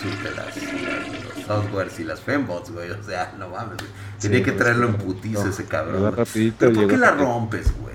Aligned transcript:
surte 0.00 0.30
las, 0.34 0.56
los 0.56 1.46
softwares 1.46 2.00
y 2.00 2.04
las 2.04 2.20
fembots, 2.20 2.70
güey. 2.70 2.90
O 2.90 3.02
sea, 3.02 3.34
no 3.38 3.48
mames, 3.48 3.76
güey. 3.76 3.90
Tenía 4.20 4.42
que 4.42 4.52
traerlo 4.52 4.88
en 4.88 4.94
putiza 4.94 5.48
ese 5.48 5.64
cabrón. 5.64 6.14
Rapidito, 6.16 6.72
¿Por 6.72 6.88
qué 6.88 6.96
la 6.96 7.10
rompes, 7.12 7.72
güey? 7.78 7.94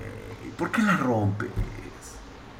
¿Por 0.56 0.70
qué 0.70 0.82
la 0.82 0.96
rompes? 0.96 1.48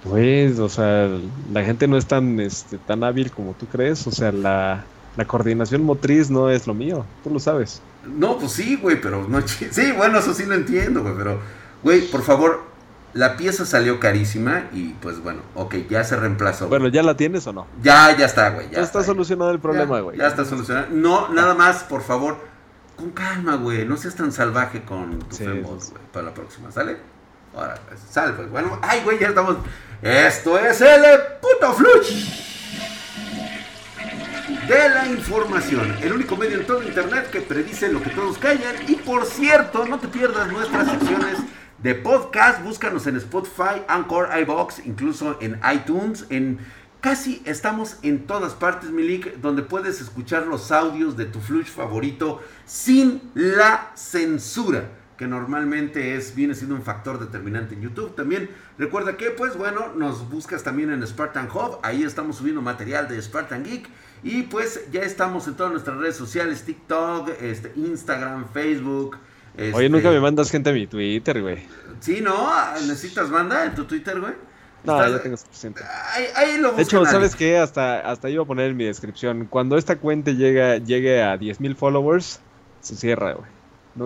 Pues, 0.04 0.58
o 0.58 0.68
sea, 0.68 1.08
la 1.52 1.64
gente 1.64 1.88
no 1.88 1.96
es 1.96 2.06
tan, 2.06 2.38
este, 2.38 2.78
tan 2.78 3.02
hábil 3.02 3.30
como 3.30 3.54
tú 3.54 3.66
crees. 3.66 4.06
O 4.06 4.10
sea, 4.10 4.32
la, 4.32 4.84
la 5.16 5.24
coordinación 5.24 5.82
motriz 5.82 6.30
no 6.30 6.50
es 6.50 6.66
lo 6.66 6.74
mío. 6.74 7.04
Tú 7.24 7.30
lo 7.30 7.40
sabes. 7.40 7.80
No, 8.04 8.38
pues 8.38 8.52
sí, 8.52 8.76
güey, 8.76 9.00
pero 9.00 9.26
no. 9.28 9.40
Sí, 9.70 9.92
bueno, 9.96 10.18
eso 10.18 10.34
sí 10.34 10.44
lo 10.44 10.54
entiendo, 10.54 11.02
güey. 11.02 11.14
Pero, 11.16 11.40
güey, 11.82 12.02
por 12.02 12.22
favor, 12.22 12.64
la 13.16 13.36
pieza 13.36 13.64
salió 13.64 13.98
carísima 13.98 14.64
y 14.72 14.90
pues 15.00 15.22
bueno, 15.22 15.40
ok, 15.54 15.74
ya 15.88 16.04
se 16.04 16.16
reemplazó. 16.16 16.68
Bueno, 16.68 16.88
¿ya 16.88 17.02
la 17.02 17.16
tienes 17.16 17.46
o 17.46 17.52
no? 17.52 17.66
Ya, 17.82 18.14
ya 18.14 18.26
está, 18.26 18.50
güey. 18.50 18.68
Ya, 18.70 18.82
está, 18.82 19.02
solucionado 19.02 19.50
el 19.52 19.58
problema, 19.58 20.00
güey. 20.00 20.18
Ya, 20.18 20.26
está 20.26 20.44
solucionado. 20.44 20.88
No, 20.90 21.30
nada 21.30 21.54
más, 21.54 21.82
por 21.84 22.02
favor, 22.02 22.36
con 22.94 23.10
calma, 23.10 23.56
güey. 23.56 23.86
No 23.86 23.96
seas 23.96 24.14
tan 24.14 24.32
salvaje 24.32 24.82
con 24.82 25.18
tu 25.20 25.34
sí, 25.34 25.44
güey, 25.46 25.64
para 26.12 26.26
la 26.26 26.34
próxima, 26.34 26.70
¿sale? 26.70 26.98
Ahora, 27.56 27.76
pues, 27.88 28.00
sale, 28.10 28.34
pues. 28.34 28.50
Bueno, 28.50 28.78
ay, 28.82 29.00
güey, 29.02 29.18
ya 29.18 29.28
estamos. 29.28 29.56
Esto 30.02 30.58
es 30.58 30.78
el 30.82 31.02
puto 31.40 31.72
fluch 31.72 32.10
de 34.68 34.88
la 34.90 35.06
información. 35.06 35.96
El 36.02 36.12
único 36.12 36.36
medio 36.36 36.60
en 36.60 36.66
todo 36.66 36.82
internet 36.82 37.30
que 37.30 37.40
predice 37.40 37.90
lo 37.90 38.02
que 38.02 38.10
todos 38.10 38.36
callan. 38.36 38.76
Y 38.86 38.96
por 38.96 39.24
cierto, 39.24 39.86
no 39.86 39.98
te 39.98 40.08
pierdas 40.08 40.52
nuestras 40.52 40.90
secciones 40.90 41.38
de 41.86 41.94
podcast. 41.94 42.64
Búscanos 42.64 43.06
en 43.06 43.14
Spotify, 43.14 43.80
Anchor, 43.86 44.28
iBox, 44.40 44.84
incluso 44.86 45.38
en 45.40 45.60
iTunes, 45.72 46.26
en 46.30 46.58
casi 47.00 47.40
estamos 47.44 47.98
en 48.02 48.26
todas 48.26 48.54
partes, 48.54 48.90
Milik, 48.90 49.36
donde 49.36 49.62
puedes 49.62 50.00
escuchar 50.00 50.48
los 50.48 50.72
audios 50.72 51.16
de 51.16 51.26
tu 51.26 51.38
flush 51.38 51.68
favorito 51.68 52.42
sin 52.64 53.30
la 53.34 53.92
censura 53.94 54.88
que 55.16 55.28
normalmente 55.28 56.16
es 56.16 56.34
viene 56.34 56.56
siendo 56.56 56.74
un 56.74 56.82
factor 56.82 57.20
determinante 57.20 57.76
en 57.76 57.82
YouTube. 57.82 58.16
También 58.16 58.50
recuerda 58.78 59.16
que 59.16 59.30
pues 59.30 59.56
bueno, 59.56 59.92
nos 59.94 60.28
buscas 60.28 60.64
también 60.64 60.90
en 60.90 61.06
Spartan 61.06 61.48
Hub, 61.48 61.78
ahí 61.84 62.02
estamos 62.02 62.38
subiendo 62.38 62.62
material 62.62 63.06
de 63.06 63.22
Spartan 63.22 63.62
Geek 63.62 63.88
y 64.24 64.42
pues 64.42 64.90
ya 64.90 65.02
estamos 65.02 65.46
en 65.46 65.54
todas 65.54 65.70
nuestras 65.70 65.98
redes 65.98 66.16
sociales, 66.16 66.64
TikTok, 66.64 67.28
este 67.40 67.72
Instagram, 67.76 68.48
Facebook, 68.52 69.18
Oye, 69.72 69.88
nunca 69.88 70.10
me 70.10 70.20
mandas 70.20 70.50
gente 70.50 70.70
a 70.70 70.72
mi 70.72 70.86
Twitter, 70.86 71.40
güey. 71.40 71.66
Sí, 72.00 72.20
¿no? 72.20 72.50
¿Necesitas 72.74 73.30
banda 73.30 73.64
en 73.64 73.74
tu 73.74 73.84
Twitter, 73.84 74.20
güey? 74.20 74.34
No, 74.84 75.08
ya 75.08 75.20
tengo 75.20 75.36
suficiente. 75.36 75.82
Ahí, 76.14 76.26
ahí 76.36 76.58
lo 76.58 76.72
de 76.72 76.82
hecho, 76.82 77.04
¿sabes 77.06 77.34
qué? 77.34 77.58
Hasta, 77.58 78.00
hasta 78.00 78.30
iba 78.30 78.44
a 78.44 78.46
poner 78.46 78.70
en 78.70 78.76
mi 78.76 78.84
descripción. 78.84 79.46
Cuando 79.46 79.76
esta 79.76 79.96
cuenta 79.96 80.30
llega, 80.30 80.76
llegue 80.76 81.22
a 81.22 81.36
10.000 81.36 81.74
followers, 81.74 82.40
se 82.80 82.94
cierra, 82.94 83.32
güey. 83.32 83.56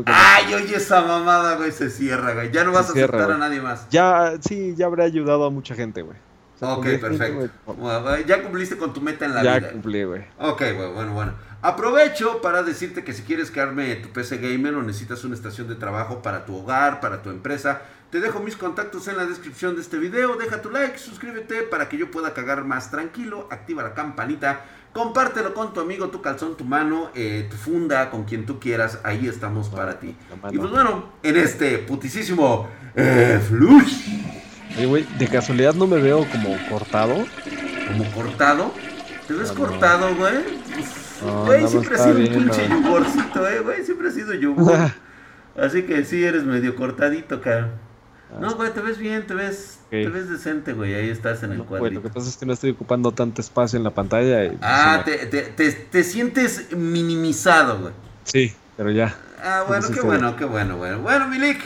Ay, 0.06 0.54
oye, 0.54 0.76
esa 0.76 1.02
mamada, 1.02 1.56
güey, 1.56 1.72
se 1.72 1.90
cierra, 1.90 2.32
güey. 2.32 2.50
Ya 2.52 2.64
no 2.64 2.72
vas 2.72 2.88
a 2.88 2.92
aceptar 2.92 3.32
a 3.32 3.38
nadie 3.38 3.60
más. 3.60 3.88
Ya, 3.90 4.34
sí, 4.40 4.74
ya 4.76 4.86
habré 4.86 5.04
ayudado 5.04 5.44
a 5.44 5.50
mucha 5.50 5.74
gente, 5.74 6.02
güey. 6.02 6.16
ok, 6.60 6.86
perfecto. 7.00 7.50
ya 8.26 8.42
cumpliste 8.42 8.76
con 8.76 8.92
tu 8.92 9.00
meta 9.00 9.24
en 9.24 9.34
la 9.34 9.42
vida. 9.42 9.58
Ya 9.58 9.72
cumplí, 9.72 10.04
güey. 10.04 10.22
Ok, 10.38 10.62
güey, 10.76 10.92
bueno, 10.92 11.12
bueno. 11.12 11.34
Aprovecho 11.62 12.40
para 12.40 12.62
decirte 12.62 13.04
que 13.04 13.12
si 13.12 13.22
quieres 13.22 13.50
que 13.50 13.60
arme 13.60 13.96
tu 13.96 14.08
PC 14.08 14.38
gamer 14.38 14.74
o 14.74 14.82
necesitas 14.82 15.24
una 15.24 15.34
estación 15.34 15.68
de 15.68 15.74
trabajo 15.74 16.22
para 16.22 16.46
tu 16.46 16.56
hogar, 16.56 17.00
para 17.00 17.20
tu 17.22 17.28
empresa, 17.28 17.82
te 18.10 18.20
dejo 18.20 18.40
mis 18.40 18.56
contactos 18.56 19.08
en 19.08 19.18
la 19.18 19.26
descripción 19.26 19.74
de 19.74 19.82
este 19.82 19.98
video. 19.98 20.36
Deja 20.36 20.62
tu 20.62 20.70
like, 20.70 20.98
suscríbete 20.98 21.62
para 21.62 21.88
que 21.88 21.98
yo 21.98 22.10
pueda 22.10 22.32
cagar 22.32 22.64
más 22.64 22.90
tranquilo. 22.90 23.46
Activa 23.50 23.82
la 23.82 23.92
campanita. 23.92 24.64
Compártelo 24.92 25.52
con 25.52 25.72
tu 25.74 25.80
amigo, 25.80 26.08
tu 26.08 26.22
calzón, 26.22 26.56
tu 26.56 26.64
mano, 26.64 27.10
eh, 27.14 27.46
tu 27.48 27.56
funda, 27.56 28.10
con 28.10 28.24
quien 28.24 28.46
tú 28.46 28.58
quieras. 28.58 28.98
Ahí 29.04 29.28
estamos 29.28 29.68
para 29.68 30.00
ti. 30.00 30.16
Y 30.50 30.58
pues 30.58 30.70
bueno, 30.70 31.12
en 31.22 31.36
este 31.36 31.78
putisísimo 31.78 32.68
eh, 32.96 33.38
flush. 33.46 34.08
Oye, 34.76 34.86
güey, 34.86 35.06
de 35.18 35.28
casualidad 35.28 35.74
no 35.74 35.86
me 35.86 36.00
veo 36.00 36.26
como 36.30 36.56
cortado. 36.70 37.24
¿Como 37.86 38.10
cortado? 38.12 38.72
¿Te 39.28 39.34
ves 39.34 39.52
cortado, 39.52 40.16
güey? 40.16 40.34
Güey, 41.22 41.68
siempre 41.68 41.94
ha 41.94 41.98
sido 41.98 42.18
un 42.18 42.26
pinche 42.28 42.68
yugorcito, 42.68 43.48
eh, 43.48 43.60
güey. 43.60 43.84
Siempre 43.84 44.08
ha 44.08 44.12
sido 44.12 44.34
yugor. 44.34 44.90
Así 45.56 45.82
que 45.82 46.04
sí, 46.04 46.24
eres 46.24 46.44
medio 46.44 46.76
cortadito, 46.76 47.40
cara. 47.40 47.70
No, 48.38 48.50
ah. 48.50 48.52
güey, 48.54 48.72
te 48.72 48.80
ves 48.80 48.98
bien, 48.98 49.26
te 49.26 49.34
ves, 49.34 49.80
te 49.90 50.08
ves 50.08 50.30
decente, 50.30 50.72
güey. 50.72 50.94
Ahí 50.94 51.10
estás 51.10 51.42
en 51.42 51.52
el 51.52 51.64
cuadrito. 51.64 52.00
lo 52.00 52.02
que 52.02 52.08
pasa 52.10 52.28
es 52.28 52.36
que 52.36 52.46
no 52.46 52.52
estoy 52.52 52.70
ocupando 52.70 53.12
tanto 53.12 53.40
espacio 53.40 53.76
en 53.76 53.84
la 53.84 53.90
pantalla. 53.90 54.48
Pues, 54.48 54.58
ah, 54.62 55.02
te, 55.04 55.26
te, 55.26 55.72
te, 55.72 56.04
sientes 56.04 56.72
minimizado, 56.74 57.80
güey. 57.80 57.92
Sí, 58.24 58.54
pero 58.76 58.90
ya. 58.90 59.16
Ah, 59.42 59.64
bueno, 59.66 59.88
qué 59.92 60.00
bueno, 60.00 60.36
qué 60.36 60.44
bueno, 60.44 60.76
güey. 60.76 60.94
Bueno, 60.96 61.26
Milik, 61.26 61.60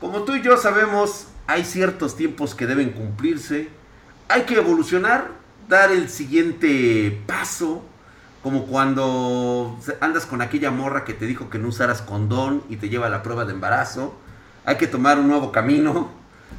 como 0.00 0.22
tú 0.22 0.34
y 0.34 0.42
yo 0.42 0.56
sabemos, 0.56 1.28
hay 1.46 1.64
ciertos 1.64 2.16
tiempos 2.16 2.54
que 2.54 2.66
deben 2.66 2.90
cumplirse. 2.90 3.68
Hay 4.28 4.42
que 4.42 4.54
evolucionar, 4.54 5.28
dar 5.68 5.92
el 5.92 6.08
siguiente 6.08 7.20
paso 7.26 7.84
como 8.44 8.66
cuando 8.66 9.74
andas 10.02 10.26
con 10.26 10.42
aquella 10.42 10.70
morra 10.70 11.06
que 11.06 11.14
te 11.14 11.24
dijo 11.24 11.48
que 11.48 11.58
no 11.58 11.68
usaras 11.68 12.02
condón 12.02 12.62
y 12.68 12.76
te 12.76 12.90
lleva 12.90 13.06
a 13.06 13.08
la 13.08 13.22
prueba 13.22 13.46
de 13.46 13.54
embarazo. 13.54 14.14
Hay 14.66 14.76
que 14.76 14.86
tomar 14.86 15.18
un 15.18 15.28
nuevo 15.28 15.50
camino. 15.50 16.10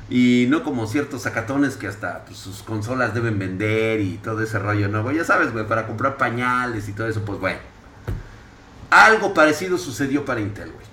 Y 0.09 0.47
no 0.49 0.63
como 0.63 0.87
ciertos 0.87 1.21
sacatones 1.21 1.77
que 1.77 1.87
hasta 1.87 2.25
pues, 2.25 2.39
sus 2.39 2.63
consolas 2.63 3.13
deben 3.13 3.37
vender 3.37 4.01
y 4.01 4.17
todo 4.17 4.41
ese 4.41 4.57
rollo 4.57 4.87
nuevo. 4.87 5.11
Ya 5.11 5.23
sabes, 5.23 5.53
güey, 5.53 5.67
para 5.67 5.85
comprar 5.85 6.17
pañales 6.17 6.89
y 6.89 6.93
todo 6.93 7.07
eso, 7.07 7.23
pues 7.23 7.39
bueno. 7.39 7.59
Algo 8.89 9.35
parecido 9.35 9.77
sucedió 9.77 10.25
para 10.25 10.41
Intel, 10.41 10.71
güey. 10.71 10.87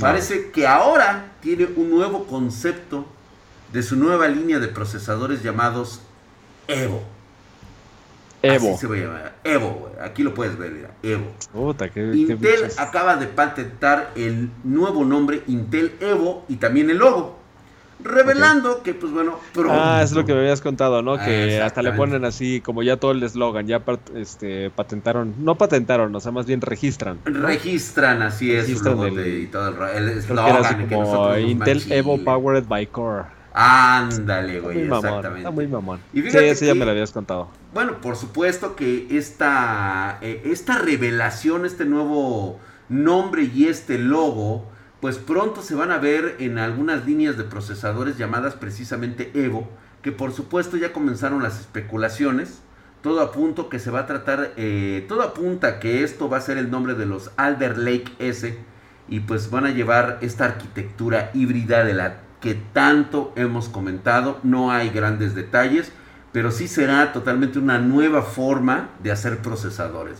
Parece 0.00 0.50
que 0.50 0.66
ahora 0.66 1.32
tiene 1.40 1.68
un 1.76 1.90
nuevo 1.90 2.26
concepto 2.26 3.06
de 3.72 3.84
su 3.84 3.94
nueva 3.94 4.26
línea 4.26 4.58
de 4.58 4.66
procesadores 4.66 5.44
llamados 5.44 6.00
Evo. 6.66 7.17
Evo. 8.42 8.70
Así 8.74 8.80
se 8.80 8.86
va 8.86 8.94
a 8.94 8.98
llamar. 8.98 9.34
Evo, 9.44 9.90
Aquí 10.00 10.22
lo 10.22 10.34
puedes 10.34 10.56
ver, 10.56 10.70
mira. 10.70 10.90
Evo. 11.02 11.32
Intel 12.14 12.68
acaba 12.76 13.16
de 13.16 13.26
patentar 13.26 14.12
el 14.14 14.50
nuevo 14.64 15.04
nombre 15.04 15.42
Intel 15.46 15.92
Evo 16.00 16.44
y 16.48 16.56
también 16.56 16.90
el 16.90 16.98
logo. 16.98 17.38
Revelando 18.00 18.84
que, 18.84 18.94
pues 18.94 19.12
bueno, 19.12 19.40
Ah, 19.68 20.02
es 20.04 20.12
lo 20.12 20.24
que 20.24 20.32
me 20.32 20.38
habías 20.38 20.60
contado, 20.60 21.02
¿no? 21.02 21.18
que 21.18 21.60
hasta 21.60 21.82
le 21.82 21.92
ponen 21.92 22.24
así, 22.24 22.60
como 22.60 22.84
ya 22.84 22.96
todo 22.96 23.10
el 23.10 23.20
eslogan, 23.24 23.66
ya 23.66 23.82
este, 24.14 24.70
patentaron, 24.70 25.34
no 25.40 25.56
patentaron, 25.56 26.14
o 26.14 26.20
sea, 26.20 26.30
más 26.30 26.46
bien 26.46 26.60
registran. 26.60 27.18
Registran, 27.24 28.22
así 28.22 28.52
es, 28.52 28.68
y 28.68 28.76
todo 28.76 29.04
el, 29.04 29.18
eslogan. 30.10 30.88
como 30.88 31.36
Intel 31.38 31.82
Evo 31.90 32.22
Powered 32.22 32.66
by 32.68 32.86
Core. 32.86 33.37
Ándale, 33.60 34.60
güey, 34.60 34.82
exactamente. 34.82 35.38
está 35.38 35.50
muy 35.50 35.66
mamón. 35.66 35.98
Y 36.12 36.22
sí, 36.22 36.38
ese 36.38 36.66
ya 36.66 36.76
me 36.76 36.84
lo 36.84 36.92
habías 36.92 37.10
contado. 37.10 37.48
Bueno, 37.74 38.00
por 38.00 38.14
supuesto 38.14 38.76
que 38.76 39.08
esta, 39.10 40.18
eh, 40.20 40.42
esta 40.44 40.78
revelación, 40.78 41.66
este 41.66 41.84
nuevo 41.84 42.60
nombre 42.88 43.50
y 43.52 43.66
este 43.66 43.98
logo, 43.98 44.64
pues 45.00 45.18
pronto 45.18 45.60
se 45.60 45.74
van 45.74 45.90
a 45.90 45.98
ver 45.98 46.36
en 46.38 46.58
algunas 46.58 47.04
líneas 47.04 47.36
de 47.36 47.42
procesadores 47.42 48.16
llamadas 48.16 48.54
precisamente 48.54 49.32
Evo, 49.34 49.68
que 50.02 50.12
por 50.12 50.32
supuesto 50.32 50.76
ya 50.76 50.92
comenzaron 50.92 51.42
las 51.42 51.58
especulaciones. 51.58 52.60
Todo 53.02 53.20
apunta 53.22 53.64
que 53.68 53.80
se 53.80 53.90
va 53.90 54.00
a 54.00 54.06
tratar, 54.06 54.52
eh, 54.56 55.04
todo 55.08 55.22
apunta 55.22 55.80
que 55.80 56.04
esto 56.04 56.28
va 56.30 56.36
a 56.36 56.42
ser 56.42 56.58
el 56.58 56.70
nombre 56.70 56.94
de 56.94 57.06
los 57.06 57.32
Alder 57.36 57.76
Lake 57.76 58.12
S 58.20 58.56
y 59.08 59.18
pues 59.18 59.50
van 59.50 59.66
a 59.66 59.70
llevar 59.70 60.18
esta 60.20 60.44
arquitectura 60.44 61.32
híbrida 61.34 61.82
de 61.82 61.94
la 61.94 62.27
que 62.40 62.54
tanto 62.54 63.32
hemos 63.36 63.68
comentado. 63.68 64.38
No 64.42 64.70
hay 64.70 64.90
grandes 64.90 65.34
detalles, 65.34 65.92
pero 66.32 66.50
sí 66.50 66.68
será 66.68 67.12
totalmente 67.12 67.58
una 67.58 67.78
nueva 67.78 68.22
forma 68.22 68.90
de 69.02 69.12
hacer 69.12 69.38
procesadores. 69.38 70.18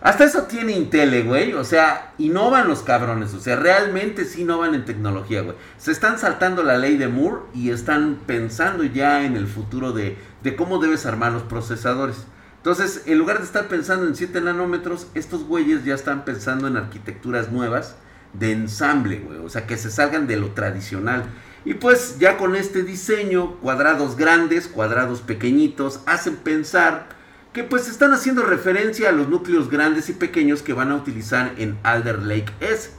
Hasta 0.00 0.24
eso 0.24 0.44
tiene 0.44 0.72
Intel, 0.72 1.12
eh, 1.14 1.22
güey. 1.22 1.52
O 1.54 1.64
sea, 1.64 2.12
innovan 2.18 2.68
los 2.68 2.82
cabrones. 2.82 3.34
O 3.34 3.40
sea, 3.40 3.56
realmente 3.56 4.24
sí 4.24 4.42
innovan 4.42 4.74
en 4.74 4.84
tecnología, 4.84 5.42
güey. 5.42 5.56
Se 5.76 5.92
están 5.92 6.18
saltando 6.18 6.62
la 6.62 6.78
ley 6.78 6.96
de 6.96 7.08
Moore 7.08 7.42
y 7.54 7.70
están 7.70 8.18
pensando 8.26 8.84
ya 8.84 9.24
en 9.24 9.36
el 9.36 9.46
futuro 9.46 9.92
de, 9.92 10.16
de 10.42 10.56
cómo 10.56 10.78
debes 10.78 11.06
armar 11.06 11.32
los 11.32 11.42
procesadores. 11.42 12.26
Entonces, 12.56 13.02
en 13.06 13.18
lugar 13.18 13.38
de 13.38 13.44
estar 13.44 13.68
pensando 13.68 14.06
en 14.06 14.16
7 14.16 14.40
nanómetros, 14.40 15.06
estos 15.14 15.44
güeyes 15.44 15.84
ya 15.84 15.94
están 15.94 16.24
pensando 16.24 16.66
en 16.66 16.76
arquitecturas 16.76 17.50
nuevas 17.50 17.96
de 18.32 18.52
ensamble, 18.52 19.18
güey. 19.18 19.38
O 19.38 19.48
sea, 19.48 19.66
que 19.66 19.76
se 19.76 19.90
salgan 19.90 20.26
de 20.26 20.36
lo 20.36 20.50
tradicional. 20.50 21.24
Y 21.64 21.74
pues 21.74 22.18
ya 22.18 22.36
con 22.36 22.56
este 22.56 22.82
diseño, 22.82 23.56
cuadrados 23.56 24.16
grandes, 24.16 24.68
cuadrados 24.68 25.20
pequeñitos, 25.20 26.00
hacen 26.06 26.36
pensar 26.36 27.08
que 27.52 27.64
pues 27.64 27.88
están 27.88 28.12
haciendo 28.12 28.42
referencia 28.42 29.08
a 29.08 29.12
los 29.12 29.28
núcleos 29.28 29.70
grandes 29.70 30.08
y 30.08 30.12
pequeños 30.12 30.62
que 30.62 30.72
van 30.72 30.92
a 30.92 30.96
utilizar 30.96 31.54
en 31.58 31.76
Alder 31.82 32.22
Lake 32.22 32.52
S. 32.60 32.90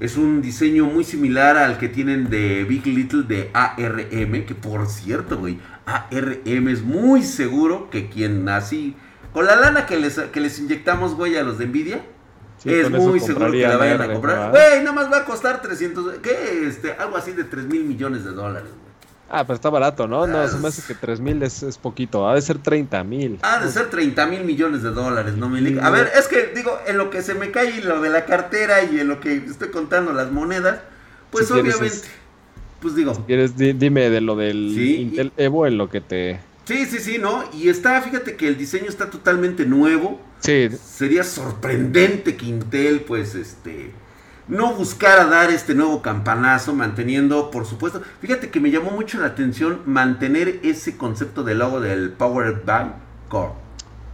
Es 0.00 0.16
un 0.16 0.40
diseño 0.40 0.84
muy 0.84 1.02
similar 1.02 1.56
al 1.56 1.78
que 1.78 1.88
tienen 1.88 2.30
de 2.30 2.64
Big 2.64 2.86
Little 2.86 3.24
de 3.24 3.50
ARM, 3.52 4.46
que 4.46 4.54
por 4.54 4.86
cierto, 4.86 5.38
güey, 5.38 5.58
ARM 5.86 6.68
es 6.68 6.82
muy 6.82 7.24
seguro 7.24 7.90
que 7.90 8.08
quien 8.08 8.48
así 8.48 8.94
con 9.32 9.46
la 9.46 9.56
lana 9.56 9.86
que 9.86 9.96
les, 9.96 10.18
que 10.18 10.40
les 10.40 10.58
inyectamos, 10.58 11.14
güey, 11.14 11.36
a 11.36 11.42
los 11.42 11.58
de 11.58 11.66
Nvidia, 11.66 12.02
Sí, 12.62 12.70
es 12.70 12.90
muy 12.90 13.20
seguro 13.20 13.52
que 13.52 13.58
la 13.62 13.76
vayan 13.76 14.02
a 14.02 14.12
comprar. 14.12 14.50
Güey, 14.50 14.80
nada 14.80 14.92
más 14.92 15.12
va 15.12 15.18
a 15.18 15.24
costar 15.24 15.62
300, 15.62 16.18
¿qué? 16.22 16.66
Este, 16.66 16.92
algo 16.92 17.16
así 17.16 17.32
de 17.32 17.44
3 17.44 17.66
mil 17.66 17.84
millones 17.84 18.24
de 18.24 18.32
dólares, 18.32 18.68
güey. 18.68 18.88
Ah, 19.30 19.44
pero 19.46 19.56
está 19.56 19.68
barato, 19.68 20.08
¿no? 20.08 20.26
No, 20.26 20.48
se 20.48 20.56
me 20.56 20.68
hace 20.68 20.82
que 20.86 20.94
3 20.98 21.20
mil 21.20 21.42
es, 21.42 21.62
es 21.62 21.76
poquito. 21.76 22.26
Ha 22.28 22.34
de 22.34 22.40
ser 22.42 22.58
30 22.58 23.04
mil. 23.04 23.38
Ha 23.42 23.58
de 23.62 23.70
ser 23.70 23.90
30 23.90 24.26
mil 24.26 24.42
millones 24.44 24.82
de 24.82 24.90
dólares, 24.90 25.36
¿no, 25.36 25.48
Milik? 25.50 25.78
A 25.82 25.90
ver, 25.90 26.10
es 26.18 26.28
que 26.28 26.50
digo, 26.54 26.78
en 26.86 26.96
lo 26.96 27.10
que 27.10 27.20
se 27.22 27.34
me 27.34 27.50
cae 27.50 27.82
lo 27.84 28.00
de 28.00 28.08
la 28.08 28.24
cartera 28.24 28.82
y 28.84 28.98
en 28.98 29.06
lo 29.08 29.20
que 29.20 29.34
estoy 29.36 29.68
contando 29.68 30.12
las 30.14 30.32
monedas, 30.32 30.78
pues 31.30 31.46
Si 31.46 31.52
quieres 31.52 31.74
obviamente, 31.74 31.96
es- 32.06 32.10
pues 32.80 32.94
digo, 32.94 33.14
Si 33.14 33.20
quieres, 33.22 33.54
di- 33.56 33.74
dime 33.74 34.08
de 34.08 34.20
lo 34.22 34.34
del 34.34 34.72
Sí, 34.74 34.96
Intel 35.02 35.32
Evo 35.36 35.66
en 35.66 35.76
lo 35.76 35.90
que 35.90 36.00
te... 36.00 36.40
sí, 36.68 36.84
sí, 36.84 36.98
sí, 36.98 37.18
¿no? 37.18 37.44
Y 37.54 37.70
está, 37.70 38.00
fíjate 38.02 38.36
que 38.36 38.46
el 38.46 38.58
diseño 38.58 38.88
está 38.88 39.08
totalmente 39.08 39.64
nuevo. 39.64 40.20
Sí, 40.40 40.68
Sería 40.70 41.24
sorprendente 41.24 42.36
que 42.36 42.44
Intel, 42.44 43.00
pues, 43.00 43.34
este, 43.34 43.92
no 44.46 44.74
buscara 44.74 45.24
dar 45.24 45.50
este 45.50 45.74
nuevo 45.74 46.02
campanazo, 46.02 46.74
manteniendo, 46.74 47.50
por 47.50 47.64
supuesto, 47.64 48.02
fíjate 48.20 48.50
que 48.50 48.60
me 48.60 48.70
llamó 48.70 48.90
mucho 48.90 49.18
la 49.18 49.28
atención 49.28 49.80
mantener 49.86 50.60
ese 50.62 50.98
concepto 50.98 51.42
del 51.42 51.58
logo 51.58 51.80
del 51.80 52.10
Powered 52.10 52.64
by 52.64 52.92
Core. 53.28 53.52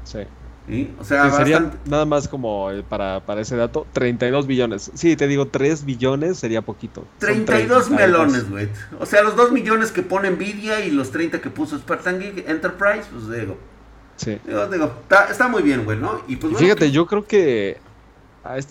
sí. 0.04 0.20
¿Sí? 0.68 0.94
O 0.98 1.04
sea, 1.04 1.30
Sí, 1.30 1.36
serían 1.36 1.64
bastante- 1.64 1.90
nada 1.90 2.04
más 2.04 2.28
como 2.28 2.70
eh, 2.70 2.82
para, 2.88 3.20
para 3.20 3.40
ese 3.40 3.56
dato, 3.56 3.86
32 3.92 4.46
billones. 4.46 4.90
Sí, 4.94 5.16
te 5.16 5.26
digo, 5.26 5.46
3 5.48 5.84
billones 5.84 6.38
sería 6.38 6.62
poquito. 6.62 7.02
Son 7.20 7.44
32 7.44 7.86
32. 7.86 7.90
melones, 7.90 8.50
güey. 8.50 8.68
O 8.98 9.06
sea, 9.06 9.22
los 9.22 9.36
2 9.36 9.52
millones 9.52 9.92
que 9.92 10.02
pone 10.02 10.30
Nvidia 10.30 10.84
y 10.84 10.90
los 10.90 11.10
30 11.10 11.40
que 11.40 11.50
puso 11.50 11.76
Spartan 11.78 12.18
Geek 12.20 12.48
Enterprise, 12.48 13.04
pues 13.12 13.30
digo, 13.40 13.56
Sí. 14.16 14.38
digo, 14.46 14.66
digo, 14.68 14.92
está, 15.02 15.24
está 15.30 15.48
muy 15.48 15.62
bien, 15.62 15.84
güey, 15.84 15.98
¿no? 15.98 16.20
Y 16.28 16.36
pues 16.36 16.52
bueno, 16.52 16.58
fíjate, 16.66 16.90
yo 16.90 17.06
creo 17.06 17.24
que 17.26 17.78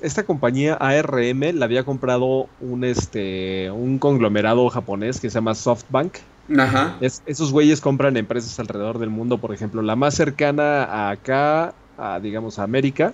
esta 0.01 0.23
compañía 0.23 0.75
ARM 0.75 1.41
la 1.55 1.65
había 1.65 1.83
comprado 1.83 2.47
un 2.61 2.83
este 2.83 3.71
un 3.71 3.97
conglomerado 3.97 4.69
japonés 4.69 5.19
que 5.19 5.29
se 5.29 5.35
llama 5.35 5.55
SoftBank. 5.55 6.13
Ajá. 6.59 6.97
Es- 7.01 7.23
esos 7.25 7.51
güeyes 7.51 7.81
compran 7.81 8.15
empresas 8.17 8.59
alrededor 8.59 8.99
del 8.99 9.09
mundo, 9.09 9.37
por 9.39 9.53
ejemplo, 9.53 9.81
la 9.81 9.95
más 9.95 10.13
cercana 10.13 10.83
a 10.83 11.09
acá, 11.09 11.73
a, 11.97 12.19
digamos 12.19 12.59
a 12.59 12.63
América, 12.63 13.13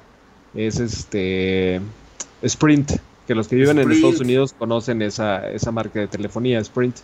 es 0.56 0.80
este 0.80 1.82
Sprint, 2.42 2.92
que 3.28 3.36
los 3.36 3.48
que 3.48 3.56
viven 3.56 3.78
en 3.78 3.84
Sprint. 3.84 3.98
Estados 4.06 4.22
Unidos 4.22 4.54
conocen 4.58 5.02
esa, 5.02 5.50
esa 5.52 5.72
marca 5.72 6.00
de 6.00 6.08
telefonía, 6.08 6.60
Sprint. 6.60 6.98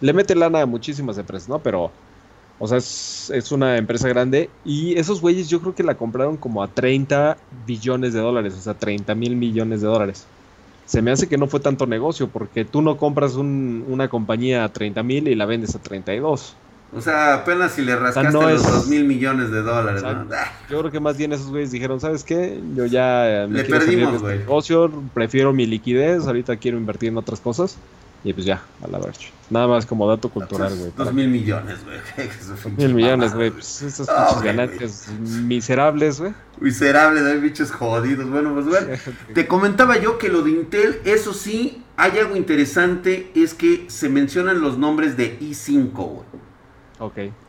Le 0.00 0.12
mete 0.12 0.34
lana 0.34 0.60
a 0.62 0.66
muchísimas 0.66 1.16
empresas, 1.18 1.48
¿no? 1.48 1.60
Pero, 1.60 1.90
o 2.58 2.68
sea, 2.68 2.78
es, 2.78 3.30
es 3.34 3.52
una 3.52 3.76
empresa 3.78 4.08
grande 4.08 4.50
y 4.64 4.98
esos 4.98 5.20
güeyes 5.20 5.48
yo 5.48 5.60
creo 5.60 5.74
que 5.74 5.82
la 5.82 5.94
compraron 5.94 6.36
como 6.36 6.62
a 6.62 6.68
30 6.68 7.36
billones 7.66 8.12
de 8.12 8.20
dólares, 8.20 8.54
o 8.54 8.60
sea, 8.60 8.74
30 8.74 9.14
mil 9.14 9.36
millones 9.36 9.80
de 9.80 9.86
dólares. 9.86 10.26
Se 10.84 11.00
me 11.00 11.10
hace 11.12 11.28
que 11.28 11.38
no 11.38 11.46
fue 11.46 11.60
tanto 11.60 11.86
negocio 11.86 12.28
porque 12.28 12.66
tú 12.66 12.82
no 12.82 12.98
compras 12.98 13.36
un- 13.36 13.86
una 13.88 14.08
compañía 14.08 14.64
a 14.64 14.68
30 14.72 15.02
mil 15.02 15.28
y 15.28 15.34
la 15.34 15.46
vendes 15.46 15.74
a 15.74 15.78
32. 15.78 16.54
O 16.92 17.00
sea, 17.00 17.34
apenas 17.34 17.72
si 17.72 17.82
le 17.82 17.96
rascaste 17.96 18.32
no 18.32 18.42
los 18.48 18.64
es- 18.64 18.70
2 18.72 18.86
mil 18.88 19.04
millones 19.04 19.50
de 19.50 19.62
dólares. 19.62 20.02
Exacto. 20.02 20.34
Ah, 20.36 20.52
Yo 20.70 20.78
creo 20.80 20.90
que 20.92 21.00
más 21.00 21.16
bien 21.16 21.32
esos 21.32 21.48
güeyes 21.48 21.72
dijeron, 21.72 22.00
¿sabes 22.00 22.22
qué? 22.22 22.60
Yo 22.76 22.86
ya 22.86 23.46
me 23.48 23.58
Le 23.58 23.64
perdimos, 23.64 24.14
este 24.14 24.22
güey. 24.24 24.38
negocio, 24.38 24.90
prefiero 25.12 25.52
mi 25.52 25.66
liquidez, 25.66 26.26
ahorita 26.26 26.56
quiero 26.56 26.76
invertir 26.78 27.08
en 27.08 27.16
otras 27.18 27.40
cosas. 27.40 27.76
Y 28.26 28.32
pues 28.32 28.46
ya, 28.46 28.62
a 28.82 28.86
la 28.86 28.98
verge. 28.98 29.30
Nada 29.50 29.66
más 29.66 29.84
como 29.84 30.08
dato 30.08 30.30
cultural, 30.30 30.74
güey. 30.78 30.92
2 30.96 31.12
mil 31.12 31.28
millones, 31.28 31.76
güey. 31.84 31.98
Mil 32.78 32.94
millones, 32.94 33.34
güey. 33.34 33.50
Pues 33.50 33.82
esas 33.82 34.08
Ah, 34.08 34.26
pinches 34.28 34.42
ganancias 34.44 35.08
miserables, 35.20 36.20
güey. 36.20 36.32
Miserable, 36.60 37.20
hay 37.20 37.38
bichos 37.38 37.70
jodidos. 37.70 38.30
Bueno, 38.30 38.54
pues 38.54 38.66
bueno. 38.66 38.86
Te 39.34 39.46
comentaba 39.46 39.98
yo 39.98 40.16
que 40.16 40.28
lo 40.30 40.40
de 40.42 40.52
Intel, 40.52 41.00
eso 41.04 41.34
sí, 41.34 41.82
hay 41.96 42.18
algo 42.18 42.34
interesante, 42.36 43.30
es 43.34 43.52
que 43.52 43.84
se 43.88 44.08
mencionan 44.08 44.62
los 44.62 44.78
nombres 44.78 45.16
de 45.18 45.38
i5, 45.40 45.92
güey. 45.92 46.24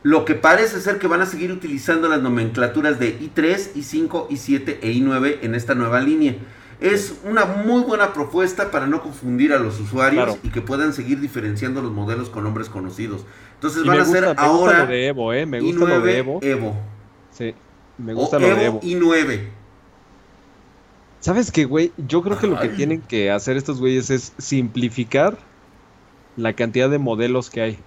Lo 0.02 0.24
que 0.24 0.34
parece 0.34 0.80
ser 0.80 0.98
que 0.98 1.06
van 1.06 1.20
a 1.20 1.26
seguir 1.26 1.52
utilizando 1.52 2.08
las 2.08 2.20
nomenclaturas 2.20 2.98
de 2.98 3.18
i3, 3.20 3.74
i5, 3.74 4.28
i7 4.28 4.78
e 4.82 4.92
i9 4.92 5.38
en 5.42 5.54
esta 5.54 5.74
nueva 5.74 6.00
línea. 6.00 6.34
Es 6.80 7.14
una 7.24 7.46
muy 7.46 7.82
buena 7.84 8.12
propuesta 8.12 8.70
para 8.70 8.86
no 8.86 9.00
confundir 9.02 9.52
a 9.54 9.58
los 9.58 9.80
usuarios 9.80 10.24
Claro. 10.24 10.38
y 10.42 10.50
que 10.50 10.60
puedan 10.60 10.92
seguir 10.92 11.20
diferenciando 11.20 11.80
los 11.80 11.92
modelos 11.92 12.28
con 12.28 12.44
nombres 12.44 12.68
conocidos. 12.68 13.24
Entonces 13.54 13.82
Y 13.84 13.88
van 13.88 14.00
a 14.00 14.04
ser 14.04 14.22
me 14.22 14.28
gusta 14.28 14.42
ahora 14.42 14.78
lo 14.80 14.86
de 14.88 15.06
Evo, 15.06 15.32
¿eh? 15.32 15.46
Me 15.46 15.60
gusta 15.60 15.80
i9 15.84 15.88
lo 15.88 16.00
de 16.02 16.18
Evo. 16.18 16.38
Evo. 16.42 16.76
Sí, 17.30 17.54
me 17.96 18.12
O 18.12 18.16
gusta 18.16 18.38
lo 18.38 18.46
Evo, 18.48 18.56
de 18.56 18.64
Evo. 18.66 18.80
i9. 18.82 19.40
¿Sabes 21.20 21.50
qué, 21.50 21.64
güey? 21.64 21.92
Yo 21.96 22.22
creo 22.22 22.38
que 22.38 22.46
lo 22.46 22.58
que 22.60 22.68
tienen 22.68 23.00
que 23.00 23.30
hacer 23.30 23.56
estos 23.56 23.80
güeyes 23.80 24.10
es 24.10 24.32
simplificar 24.38 25.38
la 26.36 26.52
cantidad 26.52 26.90
de 26.90 26.98
modelos 26.98 27.48
que 27.48 27.62
hay. 27.62 27.78